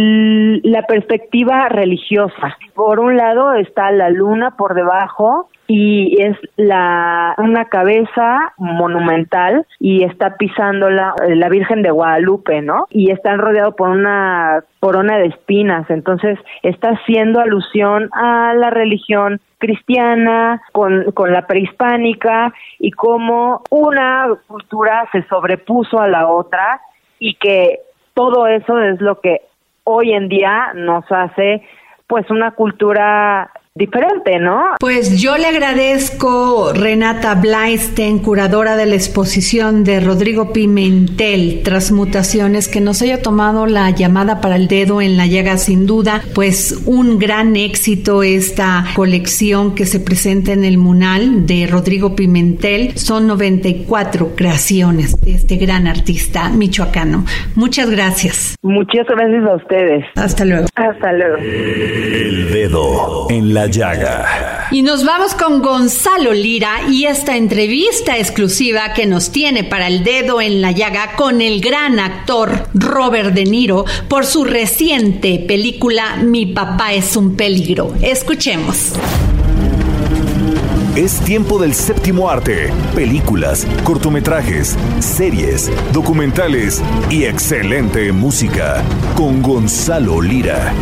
[0.63, 2.57] la perspectiva religiosa.
[2.75, 10.05] Por un lado está la luna por debajo y es la una cabeza monumental y
[10.05, 12.87] está pisando la, la Virgen de Guadalupe, ¿no?
[12.91, 19.41] Y están rodeados por una corona de espinas, entonces está haciendo alusión a la religión
[19.59, 26.81] cristiana con, con la prehispánica y cómo una cultura se sobrepuso a la otra
[27.19, 27.79] y que
[28.15, 29.43] todo eso es lo que
[29.85, 31.67] hoy en día nos hace
[32.07, 34.75] pues una cultura diferente, ¿no?
[34.79, 42.83] Pues yo le agradezco Renata Blaisten, curadora de la exposición de Rodrigo Pimentel, Transmutaciones, que
[42.83, 47.19] nos haya tomado la llamada para el dedo en la llaga sin duda, pues un
[47.19, 52.99] gran éxito esta colección que se presenta en el Munal de Rodrigo Pimentel.
[52.99, 57.25] Son 94 creaciones de este gran artista michoacano.
[57.55, 58.57] Muchas gracias.
[58.61, 60.05] Muchas gracias a ustedes.
[60.15, 60.67] Hasta luego.
[60.75, 61.37] Hasta luego.
[61.39, 64.69] El dedo en la la llaga.
[64.73, 70.03] Y nos vamos con Gonzalo Lira y esta entrevista exclusiva que nos tiene para el
[70.03, 76.17] dedo en la llaga con el gran actor Robert De Niro por su reciente película
[76.17, 77.95] Mi papá es un peligro.
[78.03, 78.95] Escuchemos.
[80.97, 82.71] Es tiempo del séptimo arte.
[82.97, 88.83] Películas, cortometrajes, series, documentales y excelente música.
[89.15, 90.75] Con Gonzalo Lira.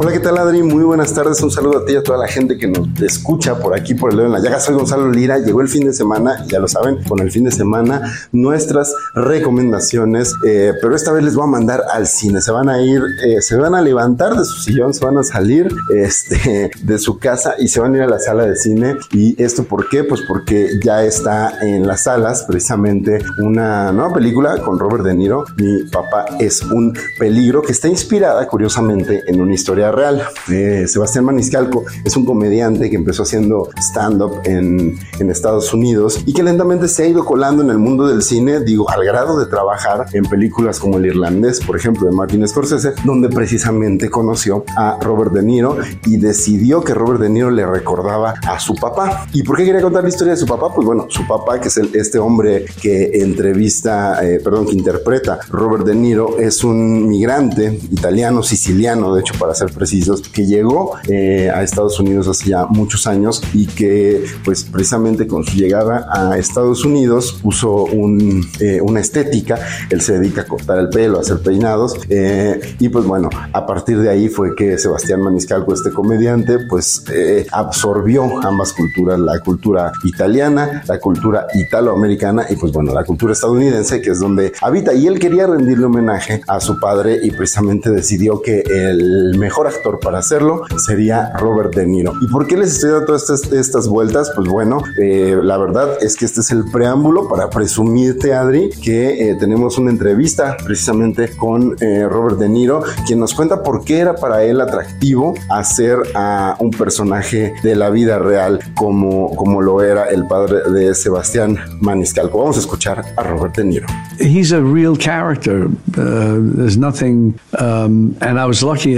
[0.00, 0.62] Hola, ¿qué tal Adri?
[0.62, 1.42] Muy buenas tardes.
[1.42, 4.12] Un saludo a ti y a toda la gente que nos escucha por aquí por
[4.12, 4.60] el dedo en la llaga.
[4.60, 5.40] Soy Gonzalo Lira.
[5.40, 10.36] Llegó el fin de semana, ya lo saben, con el fin de semana nuestras recomendaciones.
[10.46, 12.40] Eh, pero esta vez les voy a mandar al cine.
[12.40, 15.24] Se van a ir, eh, se van a levantar de su sillón, se van a
[15.24, 18.94] salir este, de su casa y se van a ir a la sala de cine.
[19.10, 20.04] ¿Y esto por qué?
[20.04, 25.44] Pues porque ya está en las salas precisamente una nueva película con Robert De Niro.
[25.56, 30.22] Mi papá es un peligro que está inspirada curiosamente en una historia real.
[30.50, 36.32] Eh, Sebastián Maniscalco es un comediante que empezó haciendo stand-up en, en, Estados Unidos y
[36.32, 39.46] que lentamente se ha ido colando en el mundo del cine, digo, al grado de
[39.46, 44.98] trabajar en películas como El Irlandés, por ejemplo, de Martin Scorsese, donde precisamente conoció a
[45.00, 45.76] Robert De Niro
[46.06, 49.26] y decidió que Robert De Niro le recordaba a su papá.
[49.32, 50.74] ¿Y por qué quería contar la historia de su papá?
[50.74, 55.38] Pues bueno, su papá, que es el, este hombre que entrevista, eh, perdón, que interpreta
[55.50, 60.96] Robert De Niro, es un migrante italiano, siciliano, de hecho, para ser precisos, que llegó
[61.08, 66.06] eh, a Estados Unidos hace ya muchos años y que pues precisamente con su llegada
[66.12, 69.58] a Estados Unidos puso un, eh, una estética,
[69.88, 73.66] él se dedica a cortar el pelo, a hacer peinados eh, y pues bueno, a
[73.66, 77.04] partir de ahí fue que Sebastián Maniscalco, este comediante, pues
[77.52, 84.00] absorbió ambas culturas, la cultura italiana, la cultura italoamericana y pues bueno, la cultura estadounidense,
[84.00, 84.92] que es donde habita.
[84.94, 90.00] Y él quería rendirle homenaje a su padre y precisamente decidió que el mejor actor
[90.00, 92.12] para hacerlo sería Robert De Niro.
[92.20, 94.32] ¿Y por qué les estoy dando todas estas, estas vueltas?
[94.34, 99.30] Pues bueno, eh, la verdad es que este es el preámbulo para presumirte, Adri, que
[99.30, 103.98] eh, tenemos una entrevista precisamente con eh, Robert De Niro, quien nos cuenta por qué
[103.98, 109.82] era para él atractivo hacer a un personaje de la vida real como, como lo
[109.82, 112.38] era el padre de Sebastián Maniscalco.
[112.38, 113.86] Vamos a escuchar a Robert De Niro.
[114.18, 115.66] He's a real character.
[115.96, 118.94] Uh, there's nothing, um, and I was lucky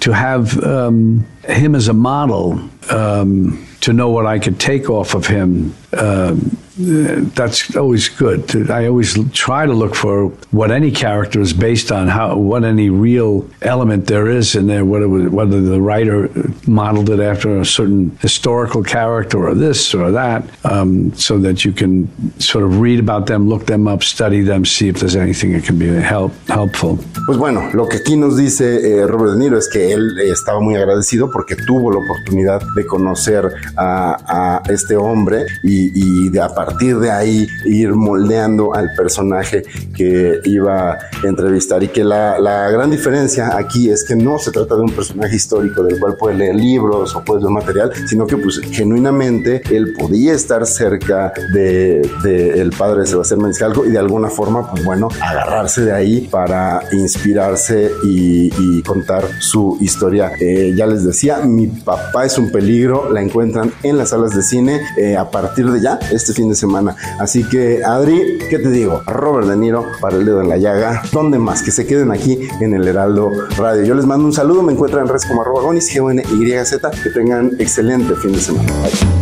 [0.00, 2.60] to have um, him as a model
[2.90, 5.74] um, to know what I could take off of him.
[5.98, 8.70] Um, that's always good.
[8.70, 12.88] I always try to look for what any character is based on, how what any
[12.88, 16.30] real element there is in there, whether whether the writer
[16.66, 21.72] modeled it after a certain historical character or this or that, um, so that you
[21.72, 22.08] can
[22.40, 25.64] sort of read about them, look them up, study them, see if there's anything that
[25.64, 26.98] can be help, helpful.
[27.26, 30.30] Pues bueno, lo que aquí nos dice eh, Robert De Niro es que él eh,
[30.30, 36.28] estaba muy agradecido porque tuvo la oportunidad de conocer a, a este hombre y, y
[36.28, 39.62] de a partir de ahí ir moldeando al personaje
[39.96, 44.50] que iba a entrevistar y que la, la, gran diferencia aquí es que no se
[44.50, 48.26] trata de un personaje histórico del cual puede leer libros o puede ver material, sino
[48.26, 53.90] que pues genuinamente él podía estar cerca de, de el padre de Sebastián Maniscalco y
[53.90, 60.32] de alguna forma pues bueno agarrarse de ahí para inspirarse y, y contar su historia.
[60.40, 64.42] Eh, ya les decía, mi papá es un peligro, la encuentran en las salas de
[64.42, 66.94] cine eh, a partir de ya este fin de semana.
[67.18, 69.02] Así que, Adri, ¿qué te digo?
[69.06, 71.02] Robert De Niro para el dedo en la llaga.
[71.12, 71.62] ¿Dónde más?
[71.62, 73.84] Que se queden aquí en el Heraldo Radio.
[73.84, 74.62] Yo les mando un saludo.
[74.62, 78.14] Me encuentran en redes como arroba gonis, g o n y z Que tengan excelente
[78.16, 78.72] fin de semana.
[78.88, 79.21] Y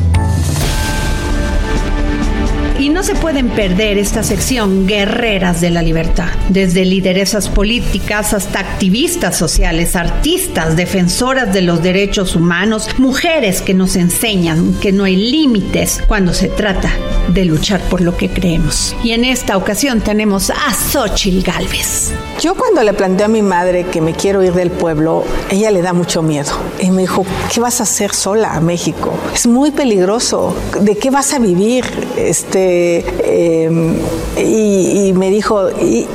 [3.01, 6.29] no se pueden perder esta sección Guerreras de la Libertad.
[6.51, 13.97] Desde lideresas políticas hasta activistas sociales, artistas, defensoras de los derechos humanos, mujeres que nos
[13.97, 16.91] enseñan que no hay límites cuando se trata
[17.29, 18.95] de luchar por lo que creemos.
[19.03, 22.13] Y en esta ocasión tenemos a Xochil Galvez.
[22.41, 25.83] Yo cuando le planteé a mi madre que me quiero ir del pueblo, ella le
[25.83, 26.51] da mucho miedo.
[26.81, 29.13] Y me dijo, ¿qué vas a hacer sola a México?
[29.35, 30.57] Es muy peligroso.
[30.81, 31.85] ¿De qué vas a vivir?
[32.17, 33.71] Este, eh,
[34.37, 35.69] y, y, me dijo,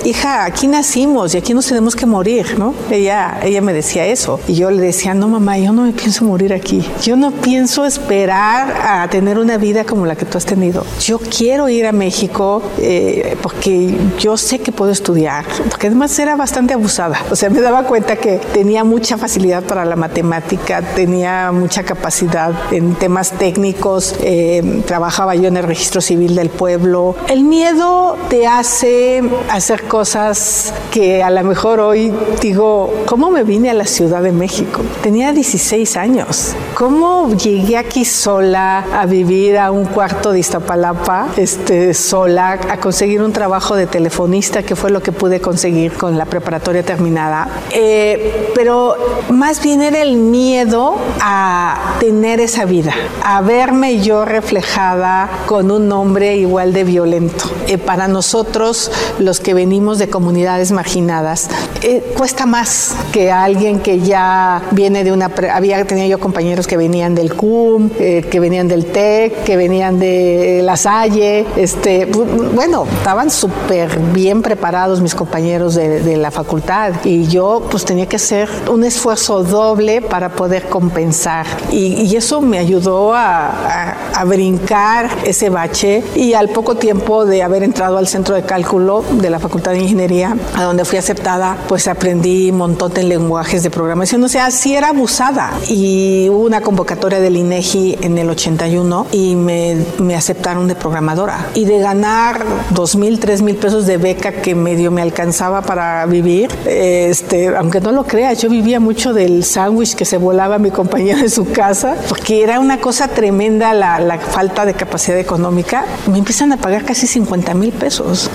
[0.04, 2.74] hija, aquí nacimos y aquí nos tenemos que morir, ¿no?
[2.92, 4.40] Ella, ella me decía eso.
[4.48, 6.86] Y yo le decía, no, mamá, yo no me pienso morir aquí.
[7.02, 10.86] Yo no pienso esperar a tener una vida como la que tú has tenido.
[11.00, 16.36] Yo quiero ir a México eh, porque yo sé que puedo estudiar, porque además era
[16.36, 17.24] bastante abusada.
[17.32, 22.54] O sea, me daba cuenta que tenía mucha facilidad para la matemática, tenía mucha capacidad
[22.72, 24.16] en temas técnicos.
[24.22, 27.16] Eh, trabajaba yo en el registro civil del pueblo pueblo.
[27.30, 32.12] El miedo te hace hacer cosas que a lo mejor hoy
[32.42, 34.82] digo, ¿cómo me vine a la Ciudad de México?
[35.04, 36.56] Tenía 16 años.
[36.74, 43.22] ¿Cómo llegué aquí sola a vivir a un cuarto de Iztapalapa, este, sola, a conseguir
[43.22, 47.48] un trabajo de telefonista, que fue lo que pude conseguir con la preparatoria terminada?
[47.70, 48.96] Eh, pero
[49.30, 52.94] más bien era el miedo a tener esa vida,
[53.24, 57.46] a verme yo reflejada con un hombre igual de violento.
[57.68, 58.90] Eh, para nosotros,
[59.20, 61.50] los que venimos de comunidades marginadas,
[61.82, 65.30] eh, cuesta más que alguien que ya viene de una...
[65.54, 70.00] Había tenido yo compañeros que venían del CUM, eh, que venían del TEC, que venían
[70.00, 77.28] de La Salle, este, bueno, estaban súper bien preparados mis compañeros de, la facultad y
[77.28, 83.14] yo pues tenía que hacer un esfuerzo doble para poder compensar y, eso me ayudó
[83.14, 88.44] a, a brincar ese bache y al poco tiempo de haber entrado al centro de
[88.44, 93.02] cálculo de la Facultad de Ingeniería, a donde fui aceptada, pues aprendí un montón de
[93.02, 95.54] lenguajes de programación, o sea, sí era abusada.
[95.68, 101.48] Y hubo una convocatoria del INEGI en el 81 y me, me aceptaron de programadora.
[101.56, 106.06] Y de ganar dos mil, tres mil pesos de beca que medio me alcanzaba para
[106.06, 110.70] vivir, este, aunque no lo creas, yo vivía mucho del sándwich que se volaba mi
[110.70, 115.86] compañero en su casa, porque era una cosa tremenda la, la falta de capacidad económica,
[116.12, 118.30] me empiezan a pagar casi 50 mil pesos.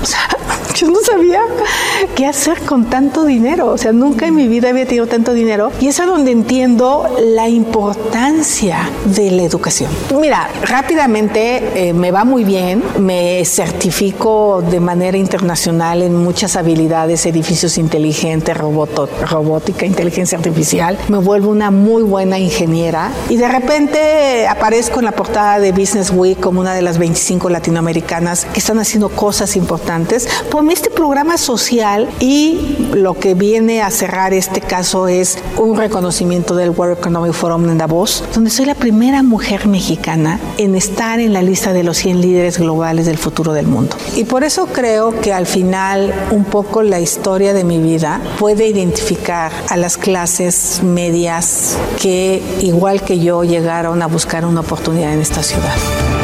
[0.81, 1.43] Yo no sabía
[2.14, 3.66] qué hacer con tanto dinero.
[3.66, 5.70] O sea, nunca en mi vida había tenido tanto dinero.
[5.78, 9.91] Y es a donde entiendo la importancia de la educación.
[10.18, 12.83] Mira, rápidamente eh, me va muy bien.
[12.99, 20.97] Me certifico de manera internacional en muchas habilidades, edificios inteligentes, robótica, inteligencia artificial.
[21.09, 23.11] Me vuelvo una muy buena ingeniera.
[23.28, 27.51] Y de repente aparezco en la portada de Business Week como una de las 25
[27.51, 33.91] latinoamericanas que están haciendo cosas importantes por este programa social y lo que viene a
[33.91, 38.75] cerrar este caso es un reconocimiento del World Economic Forum en Davos, donde soy la
[38.75, 43.53] primera mujer mexicana en estar en la lista de los 100 líderes globales del futuro
[43.53, 43.97] del mundo.
[44.16, 48.66] Y por eso creo que al final un poco la historia de mi vida puede
[48.66, 55.21] identificar a las clases medias que igual que yo llegaron a buscar una oportunidad en
[55.21, 56.20] esta ciudad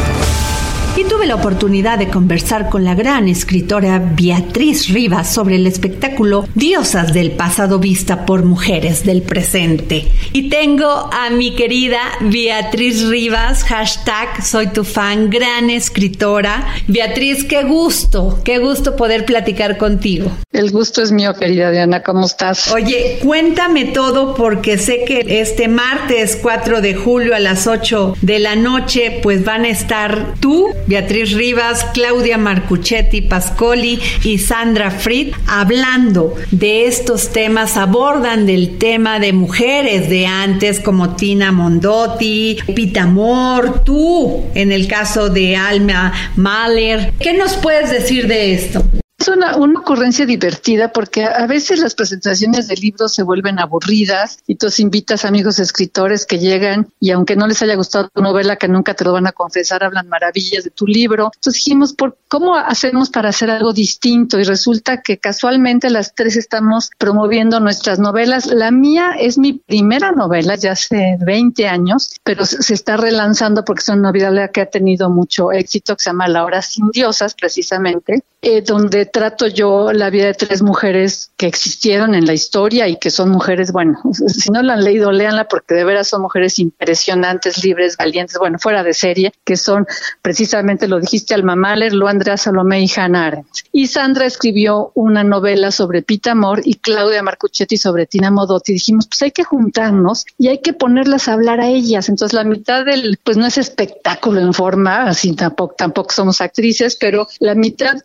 [0.97, 6.49] y tuve la oportunidad de conversar con la gran escritora Beatriz Rivas sobre el espectáculo
[6.55, 10.11] Diosas del pasado vista por mujeres del presente.
[10.33, 16.67] Y tengo a mi querida Beatriz Rivas, hashtag soy tu fan, gran escritora.
[16.87, 20.31] Beatriz, qué gusto, qué gusto poder platicar contigo.
[20.57, 22.73] El gusto es mío, querida Diana, ¿cómo estás?
[22.73, 28.39] Oye, cuéntame todo porque sé que este martes 4 de julio a las 8 de
[28.39, 35.35] la noche pues van a estar tú, Beatriz Rivas, Claudia Marcuchetti Pascoli y Sandra Fried
[35.47, 43.03] hablando de estos temas, abordan del tema de mujeres de antes como Tina Mondotti, Pita
[43.03, 47.13] Amor, tú en el caso de Alma Mahler.
[47.21, 48.83] ¿Qué nos puedes decir de esto?
[49.29, 54.57] Una, una, ocurrencia divertida porque a veces las presentaciones de libros se vuelven aburridas y
[54.57, 58.69] tú invitas amigos escritores que llegan y aunque no les haya gustado tu novela, que
[58.69, 61.31] nunca te lo van a confesar, hablan maravillas de tu libro.
[61.35, 64.39] Entonces dijimos, ¿por ¿cómo hacemos para hacer algo distinto?
[64.39, 68.47] Y resulta que casualmente las tres estamos promoviendo nuestras novelas.
[68.47, 73.81] La mía es mi primera novela, ya hace 20 años, pero se está relanzando porque
[73.81, 77.35] es una novela que ha tenido mucho éxito, que se llama La Hora Sin Diosas,
[77.35, 82.87] precisamente, eh, donde trato yo la vida de tres mujeres que existieron en la historia
[82.87, 86.23] y que son mujeres, bueno, si no la han leído, léanla porque de veras son
[86.23, 89.85] mujeres impresionantes, libres, valientes, bueno, fuera de serie, que son
[90.23, 93.49] precisamente, lo dijiste, Alma Mahler, lo Andrea Salomé y Hannah Arendt.
[93.73, 98.75] Y Sandra escribió una novela sobre Pita Amor y Claudia Marcuchetti sobre Tina Modotti.
[98.75, 102.09] Dijimos, pues hay que juntarnos y hay que ponerlas a hablar a ellas.
[102.09, 106.95] Entonces la mitad del, pues no es espectáculo en forma, así tampoco, tampoco somos actrices,
[106.95, 107.97] pero la mitad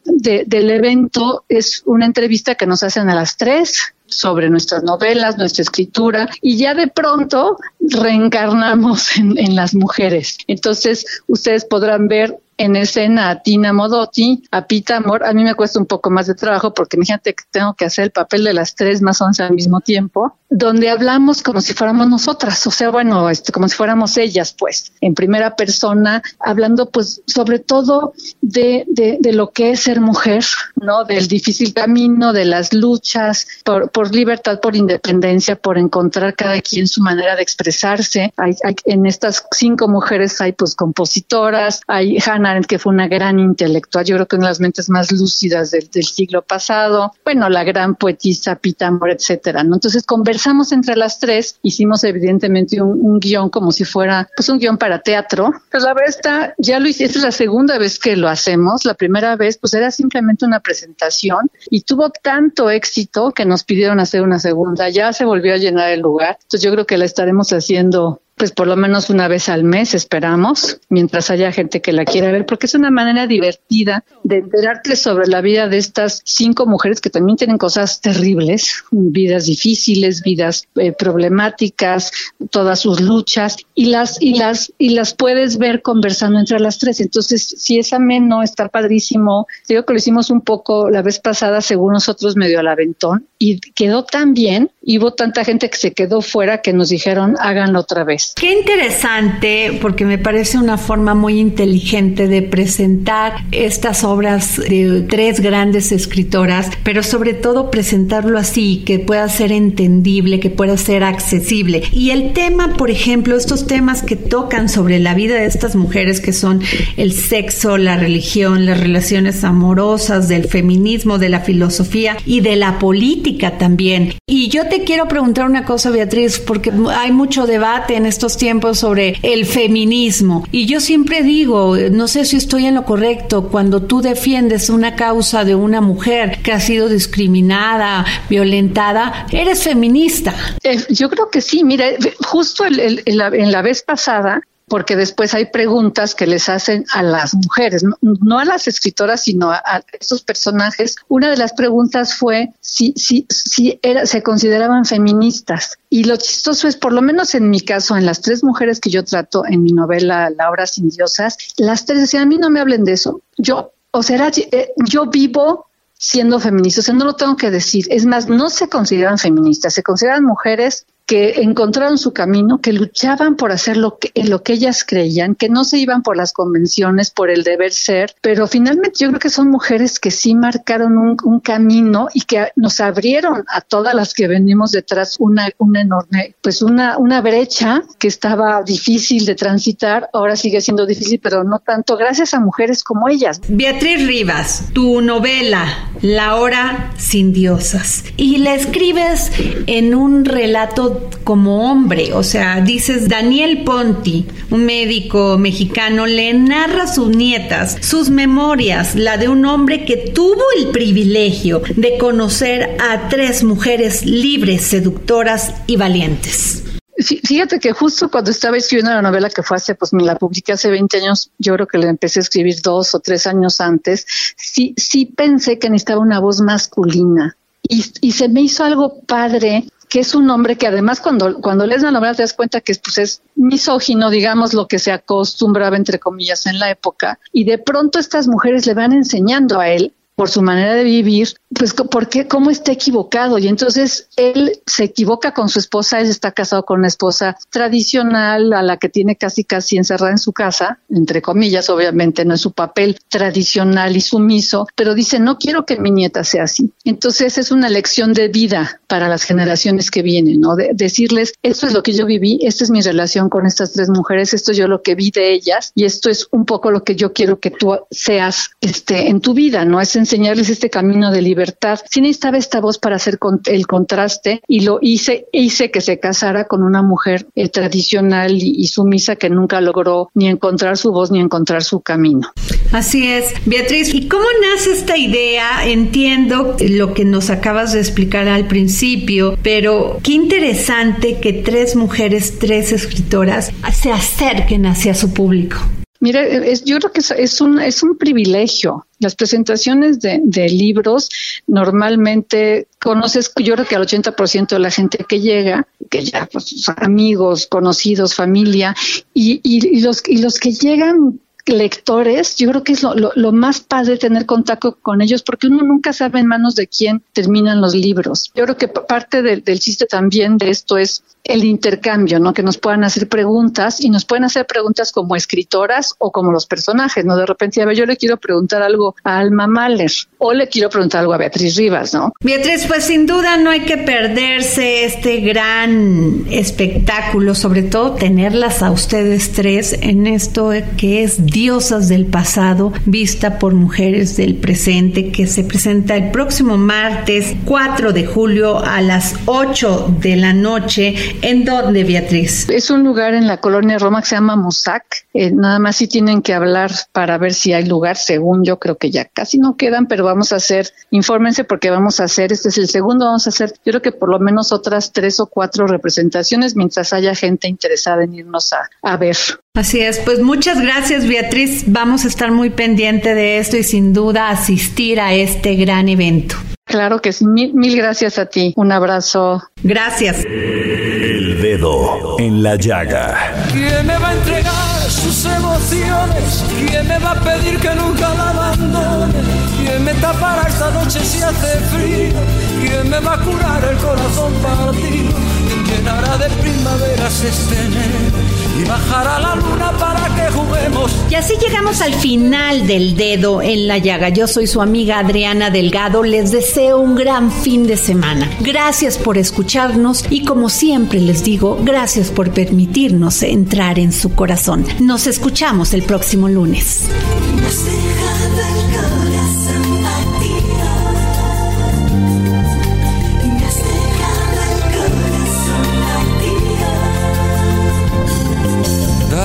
[0.46, 5.64] del evento es una entrevista que nos hacen a las tres sobre nuestras novelas, nuestra
[5.64, 10.38] escritura, y ya de pronto reencarnamos en, las mujeres.
[10.48, 15.24] Entonces, ustedes podrán ver en escena a Tina Modotti, a Pita Amor.
[15.26, 18.06] A mí me cuesta un poco más de trabajo porque imagínate que tengo que hacer
[18.06, 22.08] el papel de las tres más once al mismo tiempo, donde hablamos como si fuéramos
[22.08, 27.22] nosotras, o sea, bueno, este, como si fuéramos ellas, pues, en primera persona, hablando pues
[27.26, 30.44] sobre todo de, de, de lo que es ser mujer,
[30.76, 31.04] ¿no?
[31.06, 36.88] Del difícil camino, de las luchas por, por libertad, por independencia, por encontrar cada quien
[36.88, 38.34] su manera de expresarse.
[38.38, 43.08] Hay, hay, en estas cinco mujeres hay pues compositoras, hay Hannah Arendt, que fue una
[43.08, 47.50] gran intelectual, yo creo que una de las mentes más lúcidas del, siglo pasado, bueno,
[47.50, 49.76] la gran poetisa Pitámor, etcétera, ¿no?
[49.76, 54.78] Entonces conversamos entre las tres, hicimos evidentemente un, guion como si fuera, pues un guion
[54.78, 58.16] para teatro, pues la verdad está, ya lo hice, esta es la segunda vez que
[58.16, 63.46] lo hacemos, la primera vez pues era simplemente una presentación y tuvo tanto éxito que
[63.46, 66.86] nos pidieron hacer una segunda, ya se volvió a llenar el lugar, entonces yo creo
[66.86, 71.52] que la estaremos haciendo pues por lo menos una vez al mes esperamos, mientras haya
[71.52, 75.68] gente que la quiera ver, porque es una manera divertida de enterarte sobre la vida
[75.68, 82.12] de estas cinco mujeres que también tienen cosas terribles, vidas difíciles, vidas eh, problemáticas,
[82.50, 87.00] todas sus luchas y las y las y las puedes ver conversando entre las tres.
[87.00, 89.46] Entonces, si es ameno, está padrísimo.
[89.70, 93.60] Digo que lo hicimos un poco la vez pasada, según nosotros medio al aventón y
[93.60, 97.80] quedó tan bien y hubo tanta gente que se quedó fuera que nos dijeron háganlo
[97.80, 98.31] otra vez.
[98.36, 105.40] Qué interesante, porque me parece una forma muy inteligente de presentar estas obras de tres
[105.42, 111.84] grandes escritoras, pero sobre todo presentarlo así, que pueda ser entendible, que pueda ser accesible.
[111.92, 116.20] Y el tema, por ejemplo, estos temas que tocan sobre la vida de estas mujeres,
[116.20, 116.62] que son
[116.98, 122.80] el sexo, la religión, las relaciones amorosas, del feminismo, de la filosofía y de la
[122.80, 124.14] política también.
[124.28, 128.78] Y yo te quiero preguntar una cosa, Beatriz, porque hay mucho debate en estos tiempos
[128.78, 130.48] sobre el feminismo.
[130.52, 134.96] Y yo siempre digo, no sé si estoy en lo correcto, cuando tú defiendes una
[134.96, 140.36] causa de una mujer que ha sido discriminada, violentada, eres feminista.
[140.62, 141.88] Eh, yo creo que sí, mira,
[142.20, 147.84] justo en la vez pasada porque después hay preguntas que les hacen a las mujeres,
[148.00, 150.96] no, a las escritoras, sino a, estos personajes.
[151.10, 155.78] Una de las preguntas fue si, si, si se consideraban feministas.
[155.90, 158.90] Y lo chistoso es, por lo menos en mi caso, en las tres mujeres que
[158.90, 162.50] yo trato en mi novela La obra sin diosas, las tres decían, a mí no
[162.50, 163.20] me hablen de eso.
[163.38, 165.66] Yo, o sea, eh, yo vivo
[165.98, 167.88] siendo feminista, o sea, no lo tengo que decir.
[167.90, 173.36] Es más, no se consideran feministas, se consideran mujeres que encontraron su camino, que luchaban
[173.36, 177.44] por hacer lo que, ellas creían, que no se iban por las convenciones, por el
[177.44, 182.22] deber ser, pero finalmente yo creo que son mujeres que sí marcaron un, camino y
[182.22, 187.20] que nos abrieron a todas las que venimos detrás una, una enorme, pues una, una
[187.20, 192.40] brecha que estaba difícil de transitar, ahora sigue siendo difícil, pero no tanto gracias a
[192.40, 193.42] mujeres como ellas.
[193.50, 199.32] Beatriz Rivas, tu novela, La hora sin diosas, y la escribes
[199.68, 202.14] en un relato como hombre.
[202.14, 208.96] O sea, dices, Daniel Ponti, un médico mexicano, le narra a sus nietas sus memorias,
[208.96, 215.54] la de un hombre que tuvo el privilegio de conocer a tres mujeres libres, seductoras
[215.68, 216.64] y valientes.
[216.98, 220.54] Fíjate que justo cuando estaba escribiendo la novela que fue hace, pues me la publiqué
[220.54, 224.06] hace 20 años, yo creo que la empecé a escribir dos o tres años antes,
[224.38, 227.38] sí, sí pensé que necesitaba una voz masculina.
[227.64, 231.68] Y, y se me hizo algo padre que es un hombre que además cuando, cuando
[231.68, 235.76] lees la novela te das cuenta que pues, es misógino, digamos, lo que se acostumbraba,
[235.76, 239.94] entre comillas, en la época, y de pronto estas mujeres le van enseñando a él
[240.16, 245.34] por su manera de vivir, pues porque cómo está equivocado y entonces él se equivoca
[245.34, 249.44] con su esposa, él está casado con una esposa tradicional a la que tiene casi
[249.44, 254.68] casi encerrada en su casa, entre comillas, obviamente no es su papel tradicional y sumiso,
[254.76, 256.72] pero dice no quiero que mi nieta sea así.
[256.86, 260.56] Entonces es una lección de vida para las generaciones que vienen, ¿no?
[260.56, 263.90] De decirles esto es lo que yo viví, esta es mi relación con estas tres
[263.90, 266.84] mujeres, esto es yo lo que vi de ellas y esto es un poco lo
[266.84, 269.82] que yo quiero que tú seas este en tu vida, ¿no?
[269.82, 271.41] Es enseñarles este camino de libertad.
[271.90, 276.46] Sí necesitaba esta voz para hacer el contraste y lo hice, hice que se casara
[276.46, 281.20] con una mujer eh, tradicional y, sumisa que nunca logró ni encontrar su voz ni
[281.20, 282.32] encontrar su camino.
[282.72, 283.34] Así es.
[283.46, 285.68] Beatriz, ¿y cómo nace esta idea?
[285.68, 292.40] Entiendo lo que nos acabas de explicar al principio, pero qué interesante que tres mujeres,
[292.40, 295.58] tres escritoras se acerquen hacia su público.
[296.02, 298.88] Mire, yo creo que es, un, es un privilegio.
[298.98, 301.10] Las presentaciones de, libros
[301.46, 306.66] normalmente conoces, yo creo que al 80% de la gente que llega, que ya pues,
[306.78, 308.76] amigos, conocidos, familia,
[309.14, 313.62] y, y, los, y los que llegan lectores, yo creo que es lo, lo, más
[313.62, 317.74] padre tener contacto con ellos porque uno nunca sabe en manos de quién terminan los
[317.74, 318.32] libros.
[318.36, 322.34] Yo creo que parte del chiste también de esto es el intercambio, ¿no?
[322.34, 326.46] Que nos puedan hacer preguntas y nos pueden hacer preguntas como escritoras o como los
[326.46, 327.16] personajes, ¿no?
[327.16, 330.70] De repente, a ver, yo le quiero preguntar algo a Alma Mahler o le quiero
[330.70, 332.14] preguntar algo a Beatriz Rivas, ¿no?
[332.22, 338.72] Beatriz, pues sin duda no hay que perderse este gran espectáculo, sobre todo tenerlas a
[338.72, 345.28] ustedes tres en esto que es Diosas del pasado, vista por mujeres del presente, que
[345.28, 350.94] se presenta el próximo martes 4 de julio a las 8 de la noche.
[351.22, 352.50] ¿En donde, Beatriz?
[352.50, 355.06] Es un lugar en la colonia Roma que se llama Musac.
[355.14, 357.96] Eh, nada más si tienen que hablar para ver si hay lugar.
[357.96, 362.02] Según yo creo que ya casi no quedan, pero vamos a hacer, infórmense porque vamos
[362.02, 364.52] a hacer, este es el segundo, vamos a hacer, yo creo que por lo menos
[364.52, 369.16] otras tres o cuatro representaciones mientras haya gente interesada en irnos a, a ver.
[369.54, 373.92] Así es, pues muchas gracias Beatriz, vamos a estar muy pendiente de esto y sin
[373.92, 376.38] duda asistir a este gran evento.
[376.64, 379.44] Claro que sí, mil, mil gracias a ti, un abrazo.
[379.62, 380.24] Gracias.
[380.24, 383.50] El dedo en la llaga.
[383.52, 386.46] ¿Quién me va a entregar sus emociones?
[386.66, 389.20] ¿Quién me va a pedir que nunca la abandone?
[389.60, 392.14] ¿Quién me tapará esta noche si hace frío?
[392.62, 395.12] ¿Quién me va a curar el corazón partido?
[395.48, 398.41] ¿Quién llenará de primaveras este enero?
[398.62, 400.92] Y la luna para que juguemos.
[401.10, 404.10] Y así llegamos al final del dedo en la llaga.
[404.10, 406.04] Yo soy su amiga Adriana Delgado.
[406.04, 408.30] Les deseo un gran fin de semana.
[408.40, 414.66] Gracias por escucharnos y como siempre les digo, gracias por permitirnos entrar en su corazón.
[414.80, 416.88] Nos escuchamos el próximo lunes.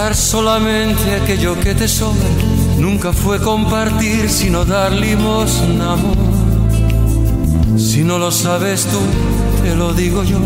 [0.07, 2.28] Dar solamente aquello que te sobra
[2.78, 6.16] nunca fue compartir, sino dar limosna, amor.
[7.76, 9.00] Si no lo sabes tú,
[9.64, 10.38] te lo digo yo.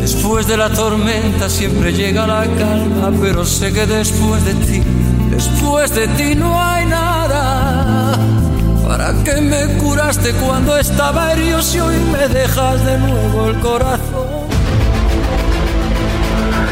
[0.00, 4.82] Después de la tormenta siempre llega la calma, pero sé que después de ti,
[5.30, 8.18] después de ti no hay nada.
[8.88, 14.15] ¿Para qué me curaste cuando estaba herido y hoy me dejas de nuevo el corazón?